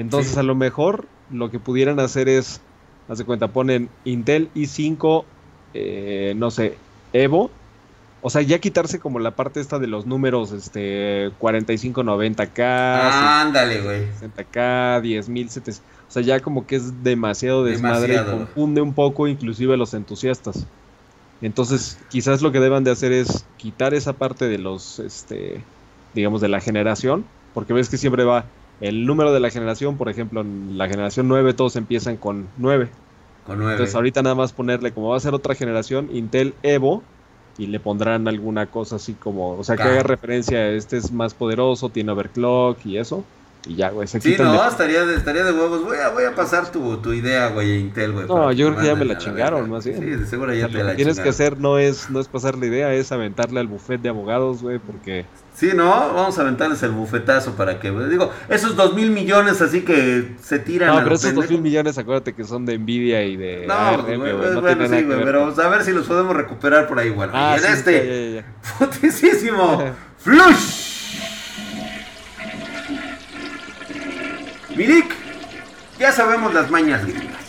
Entonces, 0.00 0.32
Sí. 0.32 0.38
a 0.40 0.42
lo 0.42 0.54
mejor 0.54 1.04
lo 1.30 1.50
que 1.50 1.58
pudieran 1.58 2.00
hacer 2.00 2.28
es, 2.28 2.60
haz 3.08 3.18
de 3.18 3.24
cuenta, 3.24 3.48
ponen 3.48 3.88
Intel 4.04 4.48
i5, 4.54 5.24
eh, 5.74 6.34
no 6.36 6.50
sé, 6.50 6.76
Evo. 7.12 7.50
O 8.22 8.28
sea, 8.28 8.42
ya 8.42 8.58
quitarse 8.58 8.98
como 9.00 9.18
la 9.18 9.30
parte 9.30 9.60
esta 9.60 9.78
de 9.78 9.86
los 9.86 10.04
números, 10.06 10.52
este, 10.52 11.30
4590K, 11.40 13.40
Ándale, 13.42 13.80
güey. 13.82 14.02
60K, 14.20 15.00
10700. 15.00 15.80
O 16.08 16.12
sea, 16.12 16.22
ya 16.22 16.40
como 16.40 16.66
que 16.66 16.76
es 16.76 17.02
demasiado 17.04 17.64
desmadre 17.64 18.14
Demasiado. 18.14 18.36
y 18.36 18.38
confunde 18.44 18.80
un 18.80 18.92
poco 18.94 19.28
inclusive 19.28 19.74
a 19.74 19.76
los 19.76 19.94
entusiastas. 19.94 20.66
Entonces, 21.40 21.98
quizás 22.10 22.42
lo 22.42 22.52
que 22.52 22.60
deban 22.60 22.84
de 22.84 22.90
hacer 22.90 23.12
es 23.12 23.46
quitar 23.56 23.94
esa 23.94 24.12
parte 24.12 24.46
de 24.48 24.58
los, 24.58 24.98
este, 24.98 25.62
digamos, 26.14 26.40
de 26.42 26.48
la 26.48 26.60
generación, 26.60 27.24
porque 27.54 27.72
ves 27.72 27.88
que 27.88 27.96
siempre 27.96 28.24
va 28.24 28.44
el 28.80 29.06
número 29.06 29.32
de 29.32 29.40
la 29.40 29.50
generación, 29.50 29.96
por 29.96 30.08
ejemplo, 30.08 30.40
en 30.40 30.78
la 30.78 30.88
generación 30.88 31.28
9 31.28 31.54
todos 31.54 31.76
empiezan 31.76 32.16
con 32.16 32.48
9. 32.56 32.88
Con 33.46 33.58
9. 33.58 33.72
Entonces, 33.72 33.94
ahorita 33.94 34.22
nada 34.22 34.34
más 34.34 34.52
ponerle, 34.52 34.92
como 34.92 35.10
va 35.10 35.16
a 35.16 35.20
ser 35.20 35.34
otra 35.34 35.54
generación, 35.54 36.08
Intel 36.12 36.54
Evo, 36.62 37.02
y 37.58 37.66
le 37.66 37.78
pondrán 37.78 38.26
alguna 38.26 38.66
cosa 38.66 38.96
así 38.96 39.12
como, 39.12 39.52
o 39.52 39.64
sea, 39.64 39.76
que 39.76 39.82
haga 39.82 40.02
referencia 40.02 40.70
este 40.70 40.96
es 40.96 41.12
más 41.12 41.34
poderoso, 41.34 41.90
tiene 41.90 42.12
overclock 42.12 42.84
y 42.86 42.96
eso. 42.96 43.24
Y 43.66 43.74
ya, 43.76 43.90
güey, 43.90 44.08
se 44.08 44.20
Sí, 44.22 44.36
no, 44.38 44.62
de- 44.62 44.68
estaría 44.68 45.04
de, 45.04 45.16
estaría 45.16 45.44
de 45.44 45.52
huevos. 45.52 45.84
Voy 45.84 45.98
a, 45.98 46.08
voy 46.08 46.24
a 46.24 46.34
pasar 46.34 46.72
tu, 46.72 46.96
tu 46.96 47.12
idea, 47.12 47.48
güey, 47.48 47.72
a 47.72 47.76
Intel, 47.78 48.12
güey. 48.12 48.26
No, 48.26 48.50
yo 48.52 48.68
creo 48.68 48.78
que 48.80 48.86
ya 48.86 48.94
me 48.94 49.04
la 49.04 49.18
chingaron, 49.18 49.60
verga. 49.60 49.74
más 49.74 49.84
bien. 49.84 49.98
Sí, 50.00 50.06
de 50.06 50.26
seguro 50.26 50.54
ya 50.54 50.62
Lo 50.62 50.68
te 50.72 50.78
que 50.78 50.82
la 50.84 50.96
tienes 50.96 51.16
que 51.20 51.30
chingaron. 51.30 51.34
hacer 51.34 51.60
no 51.60 51.78
es, 51.78 52.08
no 52.08 52.20
es 52.20 52.28
pasar 52.28 52.56
la 52.56 52.64
idea, 52.66 52.92
es 52.94 53.12
aventarle 53.12 53.60
al 53.60 53.66
buffet 53.66 54.00
de 54.00 54.08
abogados, 54.08 54.62
güey, 54.62 54.78
porque... 54.78 55.26
Sí, 55.54 55.72
no, 55.74 55.90
vamos 55.90 56.38
a 56.38 56.40
aventarles 56.40 56.82
el 56.84 56.92
bufetazo 56.92 57.52
para 57.52 57.78
que, 57.80 57.90
digo, 57.90 58.30
esos 58.48 58.76
dos 58.76 58.94
mil 58.94 59.10
millones 59.10 59.60
así 59.60 59.82
que 59.82 60.36
se 60.42 60.58
tiran 60.58 60.88
No, 60.88 60.94
pero 60.96 61.10
lo 61.10 61.14
esos 61.16 61.34
dos 61.34 61.50
mil 61.50 61.60
millones, 61.60 61.98
acuérdate 61.98 62.32
que 62.34 62.44
son 62.44 62.64
de 62.64 62.78
Nvidia 62.78 63.22
y 63.24 63.36
de 63.36 63.66
No, 63.66 63.74
ARM, 63.74 64.04
güey, 64.06 64.16
güey, 64.16 64.32
no 64.54 64.60
bueno, 64.62 64.84
sí, 64.86 64.90
que 64.96 65.02
güey, 65.04 65.22
pero 65.22 65.54
a 65.54 65.68
ver 65.68 65.84
si 65.84 65.92
los 65.92 66.06
podemos 66.06 66.34
recuperar 66.34 66.88
por 66.88 66.98
ahí, 66.98 67.10
bueno. 67.10 67.32
Ah, 67.36 67.56
y 67.56 67.60
en 67.62 67.66
sí, 67.66 67.72
este, 67.74 68.44
putisísimo, 68.78 69.84
flush. 70.18 70.89
Mirik, 74.76 75.12
ya 75.98 76.12
sabemos 76.12 76.54
las 76.54 76.70
mañas 76.70 77.04
gringas. 77.04 77.40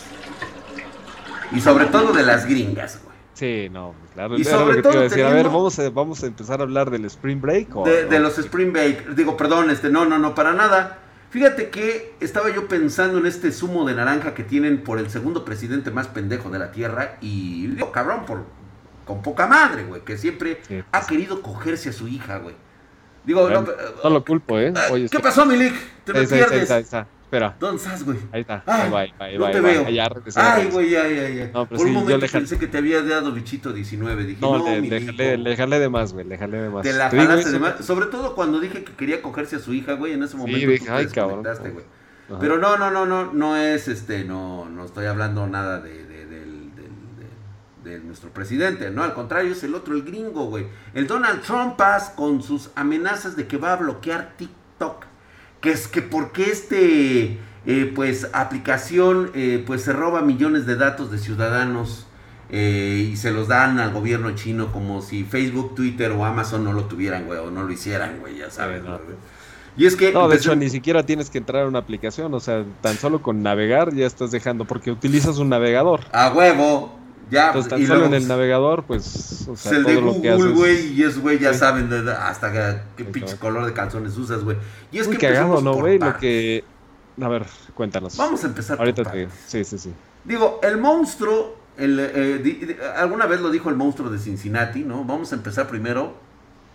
Y 1.52 1.60
sobre 1.60 1.86
todo 1.86 2.12
de 2.12 2.22
las 2.22 2.46
gringas, 2.46 3.00
güey. 3.02 3.12
Sí, 3.34 3.68
no, 3.70 3.94
pues, 3.98 4.12
claro. 4.12 4.36
Y 4.38 4.44
sobre 4.44 4.74
te 4.74 4.80
iba 4.80 4.90
todo 4.90 5.00
a 5.00 5.04
decir. 5.04 5.24
A 5.24 5.30
ver, 5.30 5.46
vamos 5.46 5.78
a, 5.78 5.90
vamos 5.90 6.22
a 6.22 6.26
empezar 6.26 6.60
a 6.60 6.62
hablar 6.64 6.90
del 6.90 7.04
Spring 7.06 7.40
Break. 7.40 7.76
o- 7.76 7.84
De, 7.84 8.18
los 8.20 8.38
Spring 8.38 8.72
Bake, 8.72 9.06
digo, 9.16 9.36
perdón, 9.36 9.70
este, 9.70 9.90
no, 9.90 10.04
no, 10.04 10.18
no, 10.18 10.34
para 10.34 10.52
nada. 10.52 10.98
Fíjate 11.30 11.70
que 11.70 12.14
estaba 12.20 12.50
yo 12.50 12.68
pensando 12.68 13.18
en 13.18 13.24
este 13.26 13.52
zumo 13.52 13.86
de 13.86 13.94
naranja 13.94 14.34
que 14.34 14.44
tienen 14.44 14.82
por 14.84 14.98
el 14.98 15.08
segundo 15.08 15.44
presidente 15.46 15.90
más 15.90 16.06
pendejo 16.08 16.50
de 16.50 16.58
la 16.58 16.72
tierra 16.72 17.16
y 17.22 17.68
digo, 17.68 17.90
cabrón, 17.90 18.26
por, 18.26 18.44
con 19.06 19.22
poca 19.22 19.46
madre, 19.46 19.84
güey, 19.84 20.02
que 20.02 20.18
siempre 20.18 20.60
Sí. 20.68 20.84
ha 20.92 21.06
querido 21.06 21.40
cogerse 21.40 21.88
a 21.88 21.92
su 21.94 22.06
hija, 22.06 22.36
güey. 22.36 22.54
Digo, 23.24 23.48
no, 23.48 23.64
No 24.04 24.10
lo 24.10 24.24
culpo, 24.24 24.58
¿eh? 24.58 24.72
ah, 24.76 24.88
Oye, 24.90 25.08
¿qué 25.08 25.16
sí. 25.18 25.22
pasó, 25.22 25.46
Milik? 25.46 25.74
Te 26.04 26.12
me 26.12 26.18
Ahí 26.20 26.24
está, 26.24 26.34
ahí 26.36 26.40
está, 26.42 26.54
ahí 26.54 26.58
pierdes. 26.58 26.70
ahí 26.72 26.82
está. 26.82 27.06
Espera, 27.32 27.56
¿Dónde 27.58 27.76
estás, 27.82 28.04
güey? 28.04 28.18
ahí 28.30 28.40
está. 28.42 28.62
Ay, 28.66 28.82
Ahí 28.82 28.90
va, 28.90 29.00
ahí 29.24 29.38
va, 29.38 29.46
no 29.46 29.52
te 29.52 29.60
veo. 29.62 29.84
Regresé, 29.84 30.40
Ay, 30.40 30.68
güey. 30.70 30.90
No, 31.54 31.66
pero 31.66 31.78
Por 31.78 31.78
sí, 31.78 31.84
un 31.84 31.88
yo 31.88 32.00
momento 32.00 32.18
le 32.18 32.28
jalé. 32.28 32.40
pensé 32.42 32.58
que 32.58 32.66
te 32.66 32.76
había 32.78 33.02
dado 33.02 33.32
bichito 33.32 33.72
19. 33.72 34.24
Dije, 34.24 34.38
no, 34.42 34.58
No, 34.58 34.64
le, 34.68 34.80
le 34.82 35.38
le 35.38 35.56
jalé 35.56 35.78
de 35.78 35.88
más, 35.88 36.12
güey, 36.12 36.26
le 36.26 36.36
jalé 36.36 36.58
de 36.58 36.68
más. 36.68 36.82
Te 36.82 36.92
la 36.92 37.08
jalaste 37.08 37.50
de 37.52 37.58
más. 37.58 37.84
Sobre 37.84 38.06
todo 38.06 38.34
cuando 38.34 38.60
dije 38.60 38.84
que 38.84 38.92
quería 38.92 39.22
cogerse 39.22 39.56
a 39.56 39.60
su 39.60 39.72
hija, 39.72 39.94
güey. 39.94 40.12
En 40.12 40.22
ese 40.22 40.36
momento 40.36 40.58
dije, 40.58 40.78
tú 40.80 40.84
te 40.84 40.90
ay, 40.92 41.06
cabrón. 41.06 41.42
güey. 41.42 41.84
Pero 42.38 42.58
no, 42.58 42.76
no, 42.76 42.90
no, 42.90 43.06
no, 43.06 43.32
no 43.32 43.56
es 43.56 43.88
este, 43.88 44.24
no, 44.24 44.68
no 44.68 44.84
estoy 44.84 45.06
hablando 45.06 45.46
nada 45.46 45.80
de, 45.80 46.01
de- 47.84 48.00
nuestro 48.00 48.30
presidente, 48.30 48.90
no, 48.90 49.02
al 49.02 49.14
contrario, 49.14 49.52
es 49.52 49.62
el 49.64 49.74
otro, 49.74 49.94
el 49.94 50.02
gringo, 50.02 50.46
güey. 50.46 50.66
El 50.94 51.06
Donald 51.06 51.42
Trump 51.42 51.76
paz 51.76 52.12
con 52.14 52.42
sus 52.42 52.70
amenazas 52.74 53.36
de 53.36 53.46
que 53.46 53.56
va 53.56 53.72
a 53.72 53.76
bloquear 53.76 54.34
TikTok. 54.36 55.04
Que 55.60 55.70
es 55.72 55.86
que 55.88 56.02
porque 56.02 56.44
este, 56.50 57.38
eh, 57.66 57.92
pues 57.94 58.28
aplicación, 58.32 59.30
eh, 59.34 59.62
pues 59.66 59.82
se 59.82 59.92
roba 59.92 60.22
millones 60.22 60.66
de 60.66 60.76
datos 60.76 61.10
de 61.10 61.18
ciudadanos 61.18 62.06
eh, 62.50 63.08
y 63.12 63.16
se 63.16 63.30
los 63.30 63.48
dan 63.48 63.78
al 63.78 63.92
gobierno 63.92 64.32
chino 64.34 64.72
como 64.72 65.00
si 65.02 65.24
Facebook, 65.24 65.74
Twitter 65.74 66.10
o 66.12 66.24
Amazon 66.24 66.64
no 66.64 66.72
lo 66.72 66.84
tuvieran, 66.84 67.26
güey, 67.26 67.38
o 67.38 67.50
no 67.50 67.62
lo 67.62 67.72
hicieran, 67.72 68.18
güey, 68.20 68.38
ya 68.38 68.50
sabes. 68.50 68.82
no. 68.82 68.98
Y 69.74 69.86
es 69.86 69.96
que... 69.96 70.12
No, 70.12 70.28
de 70.28 70.36
hecho, 70.36 70.54
ni 70.54 70.68
siquiera 70.68 71.06
tienes 71.06 71.30
que 71.30 71.38
entrar 71.38 71.62
a 71.64 71.66
una 71.68 71.78
aplicación, 71.78 72.34
o 72.34 72.40
sea, 72.40 72.62
tan 72.82 72.94
solo 72.96 73.22
con 73.22 73.42
navegar 73.42 73.94
ya 73.94 74.04
estás 74.06 74.30
dejando, 74.30 74.66
porque 74.66 74.90
utilizas 74.90 75.38
un 75.38 75.48
navegador. 75.48 76.00
A 76.12 76.30
huevo, 76.30 76.98
ya. 77.32 77.46
Entonces, 77.48 77.70
tan 77.70 77.82
y 77.82 77.86
solo 77.86 78.00
luego, 78.00 78.14
en 78.14 78.22
el 78.22 78.28
navegador, 78.28 78.84
pues, 78.84 79.48
o 79.48 79.56
sea, 79.56 79.72
el 79.72 79.84
de 79.84 79.94
todo 79.96 80.12
Google, 80.12 80.52
güey, 80.52 80.92
y 80.92 81.02
es, 81.02 81.18
güey, 81.18 81.38
ya 81.40 81.52
Sí. 81.52 81.58
saben 81.58 81.90
hasta 82.08 82.84
qué 82.96 83.04
pinche 83.04 83.36
color 83.38 83.66
de 83.66 83.72
calzones 83.72 84.16
usas, 84.16 84.44
güey. 84.44 84.56
Y 84.92 84.98
es 84.98 85.08
Muy 85.08 85.16
que 85.16 85.26
cagado, 85.28 85.60
¿no, 85.60 85.74
güey? 85.74 85.98
Lo 85.98 86.16
que... 86.18 86.62
A 87.20 87.28
ver, 87.28 87.44
cuéntanos. 87.74 88.16
Vamos 88.16 88.42
a 88.44 88.46
empezar 88.46 88.76
por 88.76 88.86
Ahorita 88.86 89.10
te 89.10 89.18
digo. 89.18 89.30
Sí, 89.46 89.64
sí, 89.64 89.78
sí. 89.78 89.92
Digo, 90.24 90.60
el 90.62 90.78
monstruo, 90.78 91.56
el, 91.76 91.98
eh, 92.00 92.40
di- 92.42 92.52
di- 92.52 92.76
alguna 92.96 93.26
vez 93.26 93.40
lo 93.40 93.50
dijo 93.50 93.68
el 93.70 93.76
monstruo 93.76 94.08
de 94.10 94.18
Cincinnati, 94.18 94.80
¿no? 94.84 95.04
Vamos 95.04 95.32
a 95.32 95.34
empezar 95.36 95.66
primero 95.68 96.14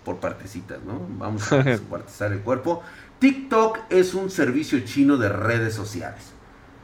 por 0.06 0.18
partecitas, 0.18 0.80
¿no? 0.86 1.02
Vamos 1.18 1.52
a 1.52 1.58
descuartizar 1.64 2.32
el 2.32 2.40
cuerpo. 2.42 2.84
TikTok 3.20 3.80
es 3.90 4.14
un 4.14 4.30
servicio 4.30 4.80
chino 4.82 5.18
de 5.18 5.30
redes 5.30 5.74
sociales, 5.74 6.22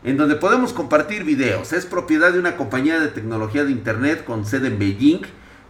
en 0.03 0.17
donde 0.17 0.35
podemos 0.35 0.73
compartir 0.73 1.23
videos. 1.23 1.73
Es 1.73 1.85
propiedad 1.85 2.31
de 2.31 2.39
una 2.39 2.55
compañía 2.55 2.99
de 2.99 3.07
tecnología 3.07 3.63
de 3.63 3.71
Internet 3.71 4.23
con 4.23 4.45
sede 4.45 4.67
en 4.67 4.79
Beijing 4.79 5.21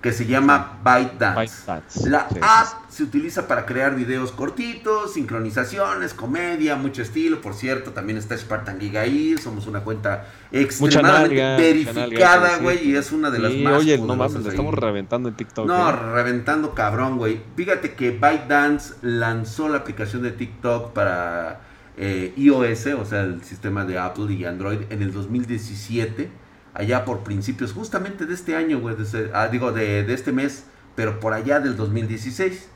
que 0.03 0.11
se 0.11 0.25
llama 0.25 0.79
ByteDance. 0.83 1.61
ByteDance. 1.65 2.09
La 2.09 2.27
Sí, 2.27 2.35
sí, 2.35 2.39
app 2.43 2.89
se 2.89 3.03
utiliza 3.03 3.47
para 3.47 3.65
crear 3.65 3.95
videos 3.95 4.33
cortitos, 4.33 5.13
sincronizaciones, 5.13 6.13
comedia, 6.13 6.75
mucho 6.75 7.01
estilo. 7.01 7.39
Por 7.39 7.53
cierto, 7.53 7.91
también 7.91 8.17
está 8.17 8.37
Spartan 8.37 8.81
Giga 8.81 8.99
ahí. 9.01 9.37
Somos 9.37 9.65
una 9.65 9.79
cuenta 9.79 10.27
extremadamente 10.51 11.35
nalga, 11.37 11.57
verificada, 11.57 12.57
güey. 12.57 12.89
Y 12.89 12.97
es 12.97 13.13
una 13.13 13.31
de 13.31 13.39
las 13.39 13.53
Sí, 13.53 13.63
más 13.63 13.79
oye, 13.79 13.97
no 13.97 14.17
mames, 14.17 14.43
le 14.43 14.49
estamos 14.49 14.73
reventando 14.73 15.29
en 15.29 15.35
TikTok. 15.35 15.65
No, 15.65 15.89
¿eh? 15.89 15.93
reventando 15.93 16.75
cabrón, 16.75 17.17
güey. 17.17 17.41
Fíjate 17.55 17.93
que 17.93 18.11
ByteDance 18.11 18.95
lanzó 19.03 19.69
la 19.69 19.77
aplicación 19.77 20.21
de 20.23 20.31
TikTok 20.31 20.91
para 20.91 21.61
eh, 21.97 22.33
iOS, 22.37 22.87
o 22.99 23.05
sea, 23.05 23.21
el 23.21 23.43
sistema 23.43 23.85
de 23.85 23.97
Apple 23.99 24.33
y 24.33 24.45
Android, 24.45 24.79
en 24.89 25.01
el 25.01 25.11
2017, 25.13 26.29
allá 26.73 27.05
por 27.05 27.19
principios 27.19 27.71
justamente 27.73 28.25
de 28.25 28.33
este 28.33 28.55
año, 28.55 28.79
güey, 28.79 28.95
de 28.95 29.03
ese- 29.03 29.29
ah, 29.33 29.47
digo, 29.47 29.71
de, 29.71 30.03
de 30.03 30.13
este 30.13 30.31
mes, 30.31 30.63
pero 30.95 31.19
por 31.19 31.33
allá 31.33 31.59
del 31.59 31.75
2016. 31.77 32.69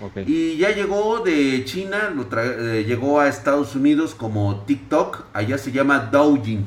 Ok. 0.00 0.18
Y 0.26 0.56
ya 0.56 0.70
llegó 0.74 1.20
de 1.20 1.64
China, 1.64 2.10
lo 2.14 2.28
tra- 2.28 2.42
eh, 2.58 2.84
llegó 2.84 3.20
a 3.20 3.28
Estados 3.28 3.76
Unidos 3.76 4.14
como 4.14 4.64
TikTok, 4.66 5.24
allá 5.32 5.56
se 5.58 5.70
llama 5.72 5.98
Douyin. 6.10 6.66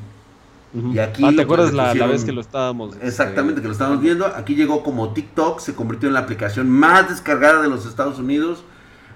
Ujú. 0.74 0.94
y 0.94 1.00
aquí, 1.00 1.24
ah, 1.26 1.32
¿te 1.36 1.42
acuerdas 1.44 1.74
la, 1.74 1.94
la 1.96 2.08
vez 2.08 2.26
que 2.26 2.32
lo 2.34 2.42
estábamos? 2.42 2.94
este, 2.96 3.08
Exactamente, 3.08 3.62
que 3.62 3.68
lo 3.68 3.74
estamos 3.74 4.02
viendo. 4.02 4.28
Aquí 4.28 4.54
llegó 4.54 4.84
como 4.84 5.14
TikTok, 5.14 5.60
se 5.60 5.74
convirtió 5.74 6.08
en 6.10 6.14
la 6.14 6.20
aplicación 6.22 6.70
más 6.70 7.10
descargada 7.10 7.62
de 7.62 7.70
los 7.70 7.86
Estados 7.86 8.20
Unidos. 8.20 8.64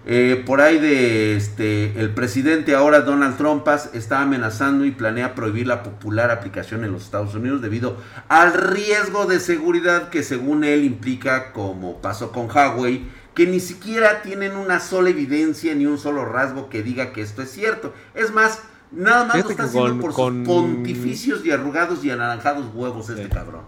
Eh, 0.04 0.44
por 0.48 0.62
ahí 0.62 0.80
de 0.80 1.36
este 1.36 2.00
el 2.00 2.10
presidente 2.10 2.74
ahora 2.74 3.02
Donald 3.02 3.38
Trump 3.38 3.68
está 3.94 4.22
amenazando 4.22 4.84
y 4.84 4.90
planea 4.90 5.36
prohibir 5.36 5.68
la 5.68 5.84
popular 5.84 6.32
aplicación 6.32 6.84
en 6.84 6.92
los 6.92 7.04
Estados 7.04 7.36
Unidos 7.36 7.62
debido 7.62 7.98
al 8.28 8.52
riesgo 8.54 9.28
de 9.28 9.40
seguridad 9.40 10.10
que 10.10 10.24
según 10.24 10.64
él 10.64 10.84
implica 10.86 11.52
como 11.54 12.02
pasó 12.02 12.32
con 12.32 12.50
Huawei 12.50 13.08
que 13.36 13.46
ni 13.46 13.60
siquiera 13.60 14.24
tienen 14.24 14.56
una 14.56 14.80
sola 14.80 15.12
evidencia 15.12 15.76
ni 15.76 15.86
un 15.86 16.00
solo 16.00 16.26
rasgo 16.26 16.68
que 16.68 16.82
diga 16.82 17.14
que 17.14 17.22
esto 17.22 17.44
es 17.44 17.52
cierto. 17.52 17.94
Es 18.16 18.34
más, 18.34 18.60
nada 18.92 19.24
más 19.26 19.42
lo 19.44 19.50
está 19.52 19.64
haciendo 19.66 19.90
con- 19.92 20.00
por 20.02 20.14
con- 20.14 20.38
sus 20.46 20.48
pontificios 20.54 21.46
y 21.46 21.52
arrugados 21.52 22.04
y 22.04 22.10
anaranjados 22.10 22.66
huevos 22.74 23.08
este 23.10 23.26
Sí. 23.26 23.30
cabrón. 23.30 23.62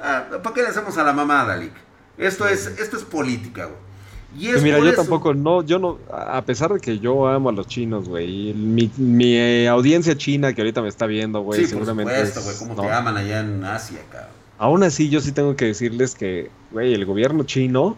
Ah, 0.00 0.24
¿Para 0.42 0.54
qué 0.54 0.62
le 0.62 0.68
hacemos 0.68 0.96
a 0.96 1.02
la 1.04 1.12
mamada, 1.12 1.56
Lick? 1.56 1.74
Esto 2.16 2.46
es, 2.46 2.66
esto 2.78 2.96
es 2.96 3.02
política, 3.02 3.64
güey. 3.66 3.91
Y 4.38 4.48
es 4.48 4.60
Y 4.60 4.64
mira, 4.64 4.76
por 4.78 4.86
yo 4.86 4.92
eso- 4.92 5.02
tampoco, 5.02 5.34
no, 5.34 5.62
yo 5.62 5.78
no, 5.78 5.98
a 6.10 6.40
pesar 6.42 6.72
de 6.72 6.80
que 6.80 6.98
yo 6.98 7.26
amo 7.28 7.50
a 7.50 7.52
los 7.52 7.66
chinos, 7.66 8.08
güey, 8.08 8.54
mi, 8.54 8.90
mi, 8.96 9.34
eh, 9.36 9.68
audiencia 9.68 10.16
china 10.16 10.54
que 10.54 10.62
ahorita 10.62 10.80
me 10.80 10.88
está 10.88 11.06
viendo, 11.06 11.40
güey, 11.42 11.60
sí, 11.60 11.66
por 11.66 11.84
seguramente 11.84 12.14
supuesto, 12.26 12.40
es- 12.40 12.44
güey, 12.46 12.56
cómo 12.58 12.74
no. 12.82 12.88
te 12.88 12.94
aman 12.94 13.16
allá 13.16 13.40
en 13.40 13.62
Asia, 13.64 13.98
cabrón. 14.10 14.30
Aún 14.58 14.82
así, 14.84 15.08
yo 15.10 15.20
sí 15.20 15.32
tengo 15.32 15.54
que 15.56 15.66
decirles 15.66 16.14
que, 16.14 16.50
güey, 16.70 16.94
el 16.94 17.04
gobierno 17.04 17.44
chino, 17.44 17.96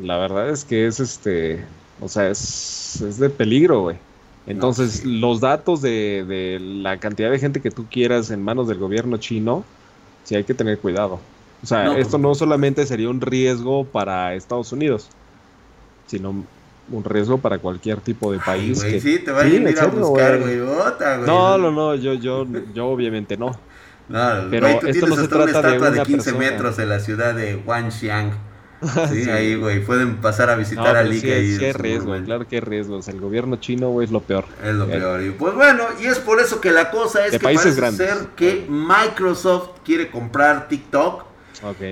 la 0.00 0.16
verdad 0.18 0.48
es 0.50 0.64
que 0.64 0.86
es 0.86 0.98
este, 1.00 1.64
o 2.00 2.08
sea, 2.08 2.28
es, 2.30 3.00
es 3.02 3.18
de 3.18 3.28
peligro, 3.28 3.82
güey. 3.82 3.96
Entonces, 4.46 5.00
sí. 5.02 5.18
los 5.18 5.40
datos 5.40 5.80
de, 5.82 6.24
de 6.26 6.58
la 6.60 6.98
cantidad 6.98 7.30
de 7.30 7.38
gente 7.38 7.60
que 7.60 7.70
tú 7.70 7.86
quieras 7.90 8.30
en 8.30 8.42
manos 8.42 8.68
del 8.68 8.78
gobierno 8.78 9.16
chino, 9.16 9.64
sí 10.24 10.34
hay 10.34 10.44
que 10.44 10.54
tener 10.54 10.78
cuidado. 10.78 11.18
O 11.62 11.66
sea, 11.66 11.84
No, 11.84 11.92
por 11.92 12.00
esto 12.00 12.18
no 12.18 12.28
supuesto. 12.34 12.44
solamente 12.44 12.86
sería 12.86 13.08
un 13.08 13.20
riesgo 13.22 13.84
para 13.86 14.34
Estados 14.34 14.70
Unidos, 14.72 15.08
sino 16.06 16.44
un 16.90 17.04
riesgo 17.04 17.38
para 17.38 17.58
cualquier 17.58 18.00
tipo 18.00 18.30
de 18.32 18.38
Ay, 18.38 18.44
país. 18.44 18.78
güey, 18.80 18.92
que- 18.92 19.00
sí, 19.00 19.18
te 19.20 19.30
van 19.30 19.48
Sí, 19.50 19.56
a 19.56 19.70
ir 19.70 19.78
a 19.78 19.86
buscar, 19.86 20.38
güey. 20.40 20.60
bota, 20.60 21.16
güey. 21.16 21.26
No, 21.26 21.56
no, 21.58 21.70
no, 21.70 21.94
yo, 21.94 22.14
yo, 22.14 22.46
yo 22.74 22.86
obviamente 22.88 23.36
no. 23.36 23.58
No, 24.06 24.18
Pero 24.50 24.66
güey, 24.66 24.80
tú 24.80 24.86
esto 24.88 25.06
tienes 25.06 25.08
no 25.08 25.14
se 25.14 25.20
una 25.22 25.28
trata 25.28 25.44
de 25.44 25.50
estatua 25.52 25.90
de, 25.90 25.96
una 25.96 26.04
15 26.04 26.32
persona. 26.32 26.50
metros 26.50 26.78
en 26.78 26.88
la 26.90 27.00
ciudad 27.00 27.34
de 27.34 27.56
Wanxiang. 27.66 28.32
Sí, 29.10 29.24
Sí. 29.24 29.30
ahí, 29.30 29.54
güey, 29.54 29.82
pueden 29.82 30.16
pasar 30.16 30.50
a 30.50 30.54
No, 30.54 30.58
visitar 30.58 30.88
a 30.88 31.00
pero 31.00 31.08
Lick 31.10 31.22
sí, 31.22 31.30
hay 31.30 31.54
su 31.72 31.78
riesgo, 31.78 32.14
claro 32.22 32.46
que 32.46 32.56
hay 32.56 32.60
riesgos. 32.60 33.08
El 33.08 33.18
gobierno 33.18 33.56
chino, 33.56 33.88
güey, 33.88 34.04
es 34.04 34.10
lo 34.12 34.20
peor. 34.20 34.44
Es 34.62 34.74
lo 34.74 34.84
Eh, 34.84 34.88
peor. 34.88 35.22
Y 35.22 35.30
pues 35.30 35.54
bueno, 35.54 35.84
y 36.02 36.04
es 36.04 36.18
por 36.18 36.38
eso 36.38 36.60
que 36.60 36.70
la 36.70 36.90
cosa 36.90 37.24
es 37.24 37.32
De 37.32 37.38
que 37.38 37.44
países 37.44 37.78
parece 37.78 37.80
grandes. 38.04 38.08
ser 38.18 38.28
que 38.36 38.66
Microsoft 38.68 39.70
quiere 39.86 40.10
comprar 40.10 40.68
TikTok 40.68 41.24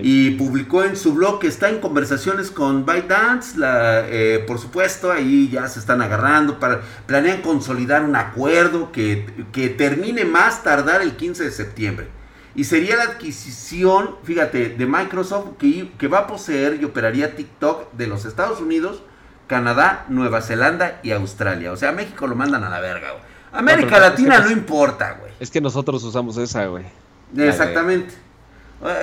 Y 0.02 0.33
publicó 0.33 0.83
en 0.85 0.97
su 0.97 1.14
blog 1.14 1.38
que 1.40 1.47
está 1.47 1.69
en 1.69 1.81
conversaciones 1.81 2.50
con 2.50 2.85
ByteDance. 2.85 3.59
La, 3.59 4.04
eh, 4.09 4.45
por 4.47 4.59
supuesto, 4.59 5.11
ahí 5.12 5.49
ya 5.50 5.66
se 5.69 5.78
están 5.78 6.02
agarrando. 6.02 6.59
Para, 6.59 6.81
planean 7.07 7.42
consolidar 7.42 8.04
un 8.04 8.16
acuerdo 8.16 8.92
que, 8.92 9.26
que 9.52 9.69
termine 9.69 10.25
más 10.25 10.62
tardar 10.62 11.02
el 11.02 11.16
15 11.16 11.45
de 11.45 11.50
septiembre. 11.50 12.09
Y 12.54 12.64
sería 12.64 12.97
la 12.97 13.04
adquisición, 13.04 14.16
fíjate, 14.25 14.71
de 14.71 14.87
Microsoft 14.87 15.57
que, 15.59 15.90
que 15.99 16.09
va 16.09 16.19
a 16.21 16.26
poseer 16.26 16.78
y 16.81 16.85
operaría 16.85 17.35
TikTok 17.35 17.92
de 17.92 18.07
los 18.07 18.26
Estados 18.26 18.61
Unidos, 18.61 19.02
Canadá, 19.47 20.04
Nueva 20.09 20.42
Zelanda 20.42 21.00
y 21.02 21.12
Australia. 21.12 21.73
O 21.73 21.76
sea, 21.76 21.90
a 21.90 21.92
México 21.92 22.26
lo 22.26 22.35
mandan 22.37 22.62
a 22.64 22.69
la 22.69 22.81
verga, 22.81 23.12
güey. 23.12 23.23
América 23.52 23.88
pero 23.90 24.07
es 24.07 24.12
que 24.12 24.23
Latina 24.28 24.40
no 24.40 24.50
importa, 24.50 25.16
güey. 25.21 25.33
Es 25.40 25.50
que 25.50 25.61
nosotros 25.61 26.02
usamos 26.04 26.37
esa, 26.37 26.66
güey. 26.66 26.85
De- 27.33 27.49
Exactamente. 27.49 28.14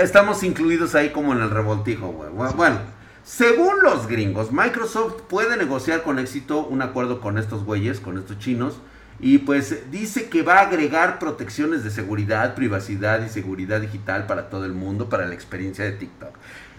Estamos 0.02 0.44
incluidos 0.44 0.96
ahí 0.96 1.10
como 1.12 1.34
en 1.34 1.42
el 1.42 1.50
revoltijo, 1.50 2.08
güey. 2.08 2.30
Bu- 2.32 2.56
Bueno, 2.56 2.80
según 3.24 3.76
los 3.82 4.08
gringos, 4.08 4.52
Microsoft 4.52 5.22
puede 5.30 5.56
negociar 5.58 6.02
con 6.04 6.20
éxito 6.20 6.66
un 6.66 6.82
acuerdo 6.82 7.22
con 7.22 7.38
estos 7.38 7.64
güeyes, 7.64 8.00
con 8.00 8.18
estos 8.18 8.40
chinos. 8.40 8.80
Y 9.22 9.40
pues 9.40 9.92
dice 9.92 10.30
que 10.30 10.44
va 10.44 10.60
a 10.60 10.62
agregar 10.62 11.20
protecciones 11.20 11.84
de 11.84 11.90
seguridad, 11.90 12.56
privacidad 12.56 13.22
y 13.26 13.28
seguridad 13.30 13.82
digital 13.82 14.26
para 14.28 14.50
todo 14.50 14.64
el 14.66 14.72
mundo, 14.74 15.10
para 15.10 15.28
la 15.28 15.34
experiencia 15.34 15.84
de 15.84 15.92
TikTok. 15.92 16.30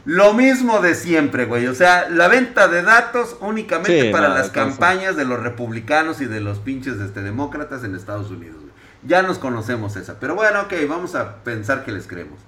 Lo 0.07 0.33
mismo 0.33 0.81
de 0.81 0.95
siempre, 0.95 1.45
güey. 1.45 1.67
O 1.67 1.75
sea, 1.75 2.09
la 2.09 2.29
venta 2.29 2.67
de 2.69 2.81
datos 2.83 3.37
únicamente 3.41 4.07
Sí, 4.07 4.11
para 4.11 4.29
no, 4.31 4.35
las 4.37 4.49
campañas 4.49 5.17
de 5.17 5.27
los 5.27 5.39
republicanos 5.41 6.23
y 6.23 6.25
de 6.25 6.41
los 6.41 6.59
pinches 6.61 6.99
este, 7.01 7.21
demócratas 7.23 7.85
en 7.85 7.95
Estados 7.95 8.31
Unidos. 8.31 8.57
güey. 8.57 8.73
Ya 9.07 9.21
nos 9.23 9.39
conocemos 9.39 9.97
esa. 9.97 10.19
Pero 10.19 10.35
bueno, 10.35 10.63
ok, 10.63 10.73
vamos 10.89 11.15
a 11.15 11.37
pensar 11.45 11.85
que 11.85 11.93
les 11.93 12.07
creemos. 12.07 12.39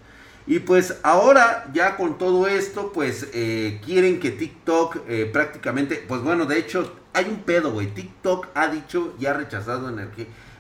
Y 0.47 0.59
pues 0.59 0.97
ahora 1.03 1.69
ya 1.73 1.97
con 1.97 2.19
todo 2.19 2.47
esto, 2.49 2.93
pues 2.93 3.29
eh, 3.33 3.81
quieren 3.85 4.19
que 4.21 4.31
TikTok 4.33 4.99
eh, 5.09 5.31
prácticamente, 5.33 6.05
pues 6.09 6.21
bueno, 6.23 6.47
de 6.47 6.59
hecho 6.59 6.97
hay 7.13 7.27
un 7.27 7.43
pedo, 7.43 7.73
güey. 7.73 7.89
TikTok 7.89 8.49
ha 8.55 8.69
dicho 8.69 9.15
y 9.21 9.27
ha 9.27 9.35
rechazado 9.35 9.89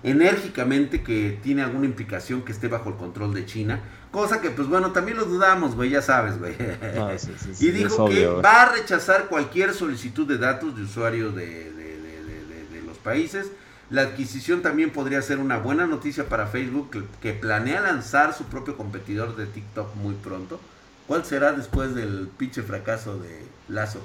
enérgicamente 0.02 1.02
que 1.02 1.38
tiene 1.42 1.62
alguna 1.62 1.86
implicación 1.86 2.42
que 2.42 2.52
esté 2.52 2.68
bajo 2.68 2.90
el 2.90 2.96
control 2.96 3.34
de 3.34 3.46
China. 3.46 3.80
Cosa 4.10 4.40
que 4.40 4.50
pues 4.50 4.68
bueno, 4.68 4.92
también 4.92 5.16
lo 5.16 5.24
dudamos, 5.24 5.74
güey, 5.74 5.90
ya 5.90 6.02
sabes, 6.02 6.38
güey. 6.38 6.54
No, 6.96 7.18
sí, 7.18 7.32
sí, 7.38 7.50
sí, 7.54 7.66
y 7.68 7.70
dijo 7.70 8.04
obvio, 8.04 8.36
que 8.36 8.42
va 8.42 8.62
a 8.62 8.72
rechazar 8.72 9.26
cualquier 9.28 9.72
solicitud 9.74 10.26
de 10.26 10.38
datos 10.38 10.76
de 10.76 10.82
usuarios 10.82 11.34
de- 11.34 11.72
de 11.72 12.82
los 12.86 12.98
países. 12.98 13.50
La 13.92 14.02
adquisición 14.02 14.62
también 14.62 14.90
podría 14.90 15.20
ser 15.20 15.38
una 15.38 15.58
buena 15.58 15.86
noticia 15.86 16.26
para 16.26 16.46
Facebook, 16.46 16.90
que, 16.90 17.02
que 17.20 17.34
planea 17.34 17.82
lanzar 17.82 18.34
su 18.34 18.44
propio 18.44 18.76
competidor 18.76 19.36
de 19.36 19.44
TikTok 19.46 19.94
muy 19.96 20.14
pronto. 20.14 20.58
¿Cuál 21.06 21.26
será 21.26 21.52
después 21.52 21.94
del 21.94 22.28
pinche 22.38 22.62
fracaso 22.62 23.18
de 23.18 23.44
Lazo? 23.68 24.00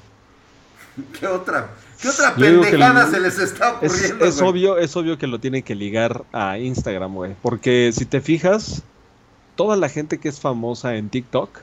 ¿Qué 1.20 1.26
otra, 1.26 1.70
qué 2.02 2.10
otra 2.10 2.36
pendejada 2.36 3.10
se 3.10 3.20
les 3.22 3.40
está 3.40 3.80
Es, 3.82 3.94
ocurriendo? 3.94 4.26
es 4.26 4.42
obvio, 4.42 4.78
es 4.78 4.96
obvio 4.98 5.18
que 5.18 5.26
lo 5.28 5.40
tienen 5.40 5.64
que 5.64 5.74
ligar 5.74 6.26
a 6.34 6.58
Instagram, 6.60 7.14
güey. 7.14 7.36
Porque 7.42 7.92
si 7.94 8.06
te 8.06 8.20
fijas, 8.20 8.84
toda 9.56 9.78
la 9.78 9.88
gente 9.88 10.18
que 10.18 10.28
es 10.28 10.40
famosa 10.42 10.96
en 10.96 11.10
TikTok 11.10 11.62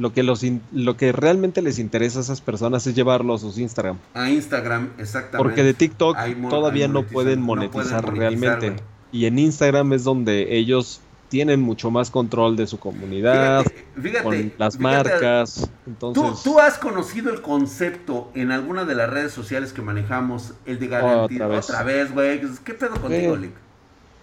lo 0.00 0.14
que, 0.14 0.22
los 0.22 0.42
lo 0.72 0.96
que 0.96 1.12
realmente 1.12 1.60
les 1.60 1.78
interesa 1.78 2.20
a 2.20 2.22
esas 2.22 2.40
personas 2.40 2.86
es 2.86 2.94
llevarlo 2.94 3.34
a 3.34 3.38
sus 3.38 3.58
Instagram. 3.58 3.98
A 4.14 4.30
Instagram, 4.30 4.92
exactamente. 4.96 5.36
Porque 5.36 5.62
de 5.62 5.74
TikTok 5.74 6.16
todavía 6.48 6.88
no 6.88 7.04
pueden 7.04 7.42
monetizar, 7.42 8.10
realmente. 8.10 8.76
Y 9.12 9.26
en 9.26 9.38
Instagram 9.38 9.92
es 9.92 10.04
donde 10.04 10.56
ellos 10.56 11.02
tienen 11.28 11.60
mucho 11.60 11.90
más 11.90 12.10
control 12.10 12.56
de 12.56 12.66
su 12.66 12.78
comunidad, 12.78 13.66
fíjate, 14.00 14.24
con 14.24 14.52
las 14.56 14.80
marcas. 14.80 15.70
Entonces, 15.86 16.44
¿tú, 16.44 16.58
has 16.58 16.78
conocido 16.78 17.30
el 17.30 17.42
concepto 17.42 18.30
en 18.34 18.52
alguna 18.52 18.86
de 18.86 18.94
las 18.94 19.10
redes 19.10 19.32
sociales 19.32 19.74
que 19.74 19.82
manejamos, 19.82 20.54
el 20.64 20.78
de 20.78 20.88
garantía. 20.88 21.46
Otra 21.46 21.82
vez, 21.82 22.10
güey. 22.10 22.40
¿Qué 22.64 22.72
pedo 22.72 22.98
contigo, 22.98 23.36
Lick? 23.36 23.52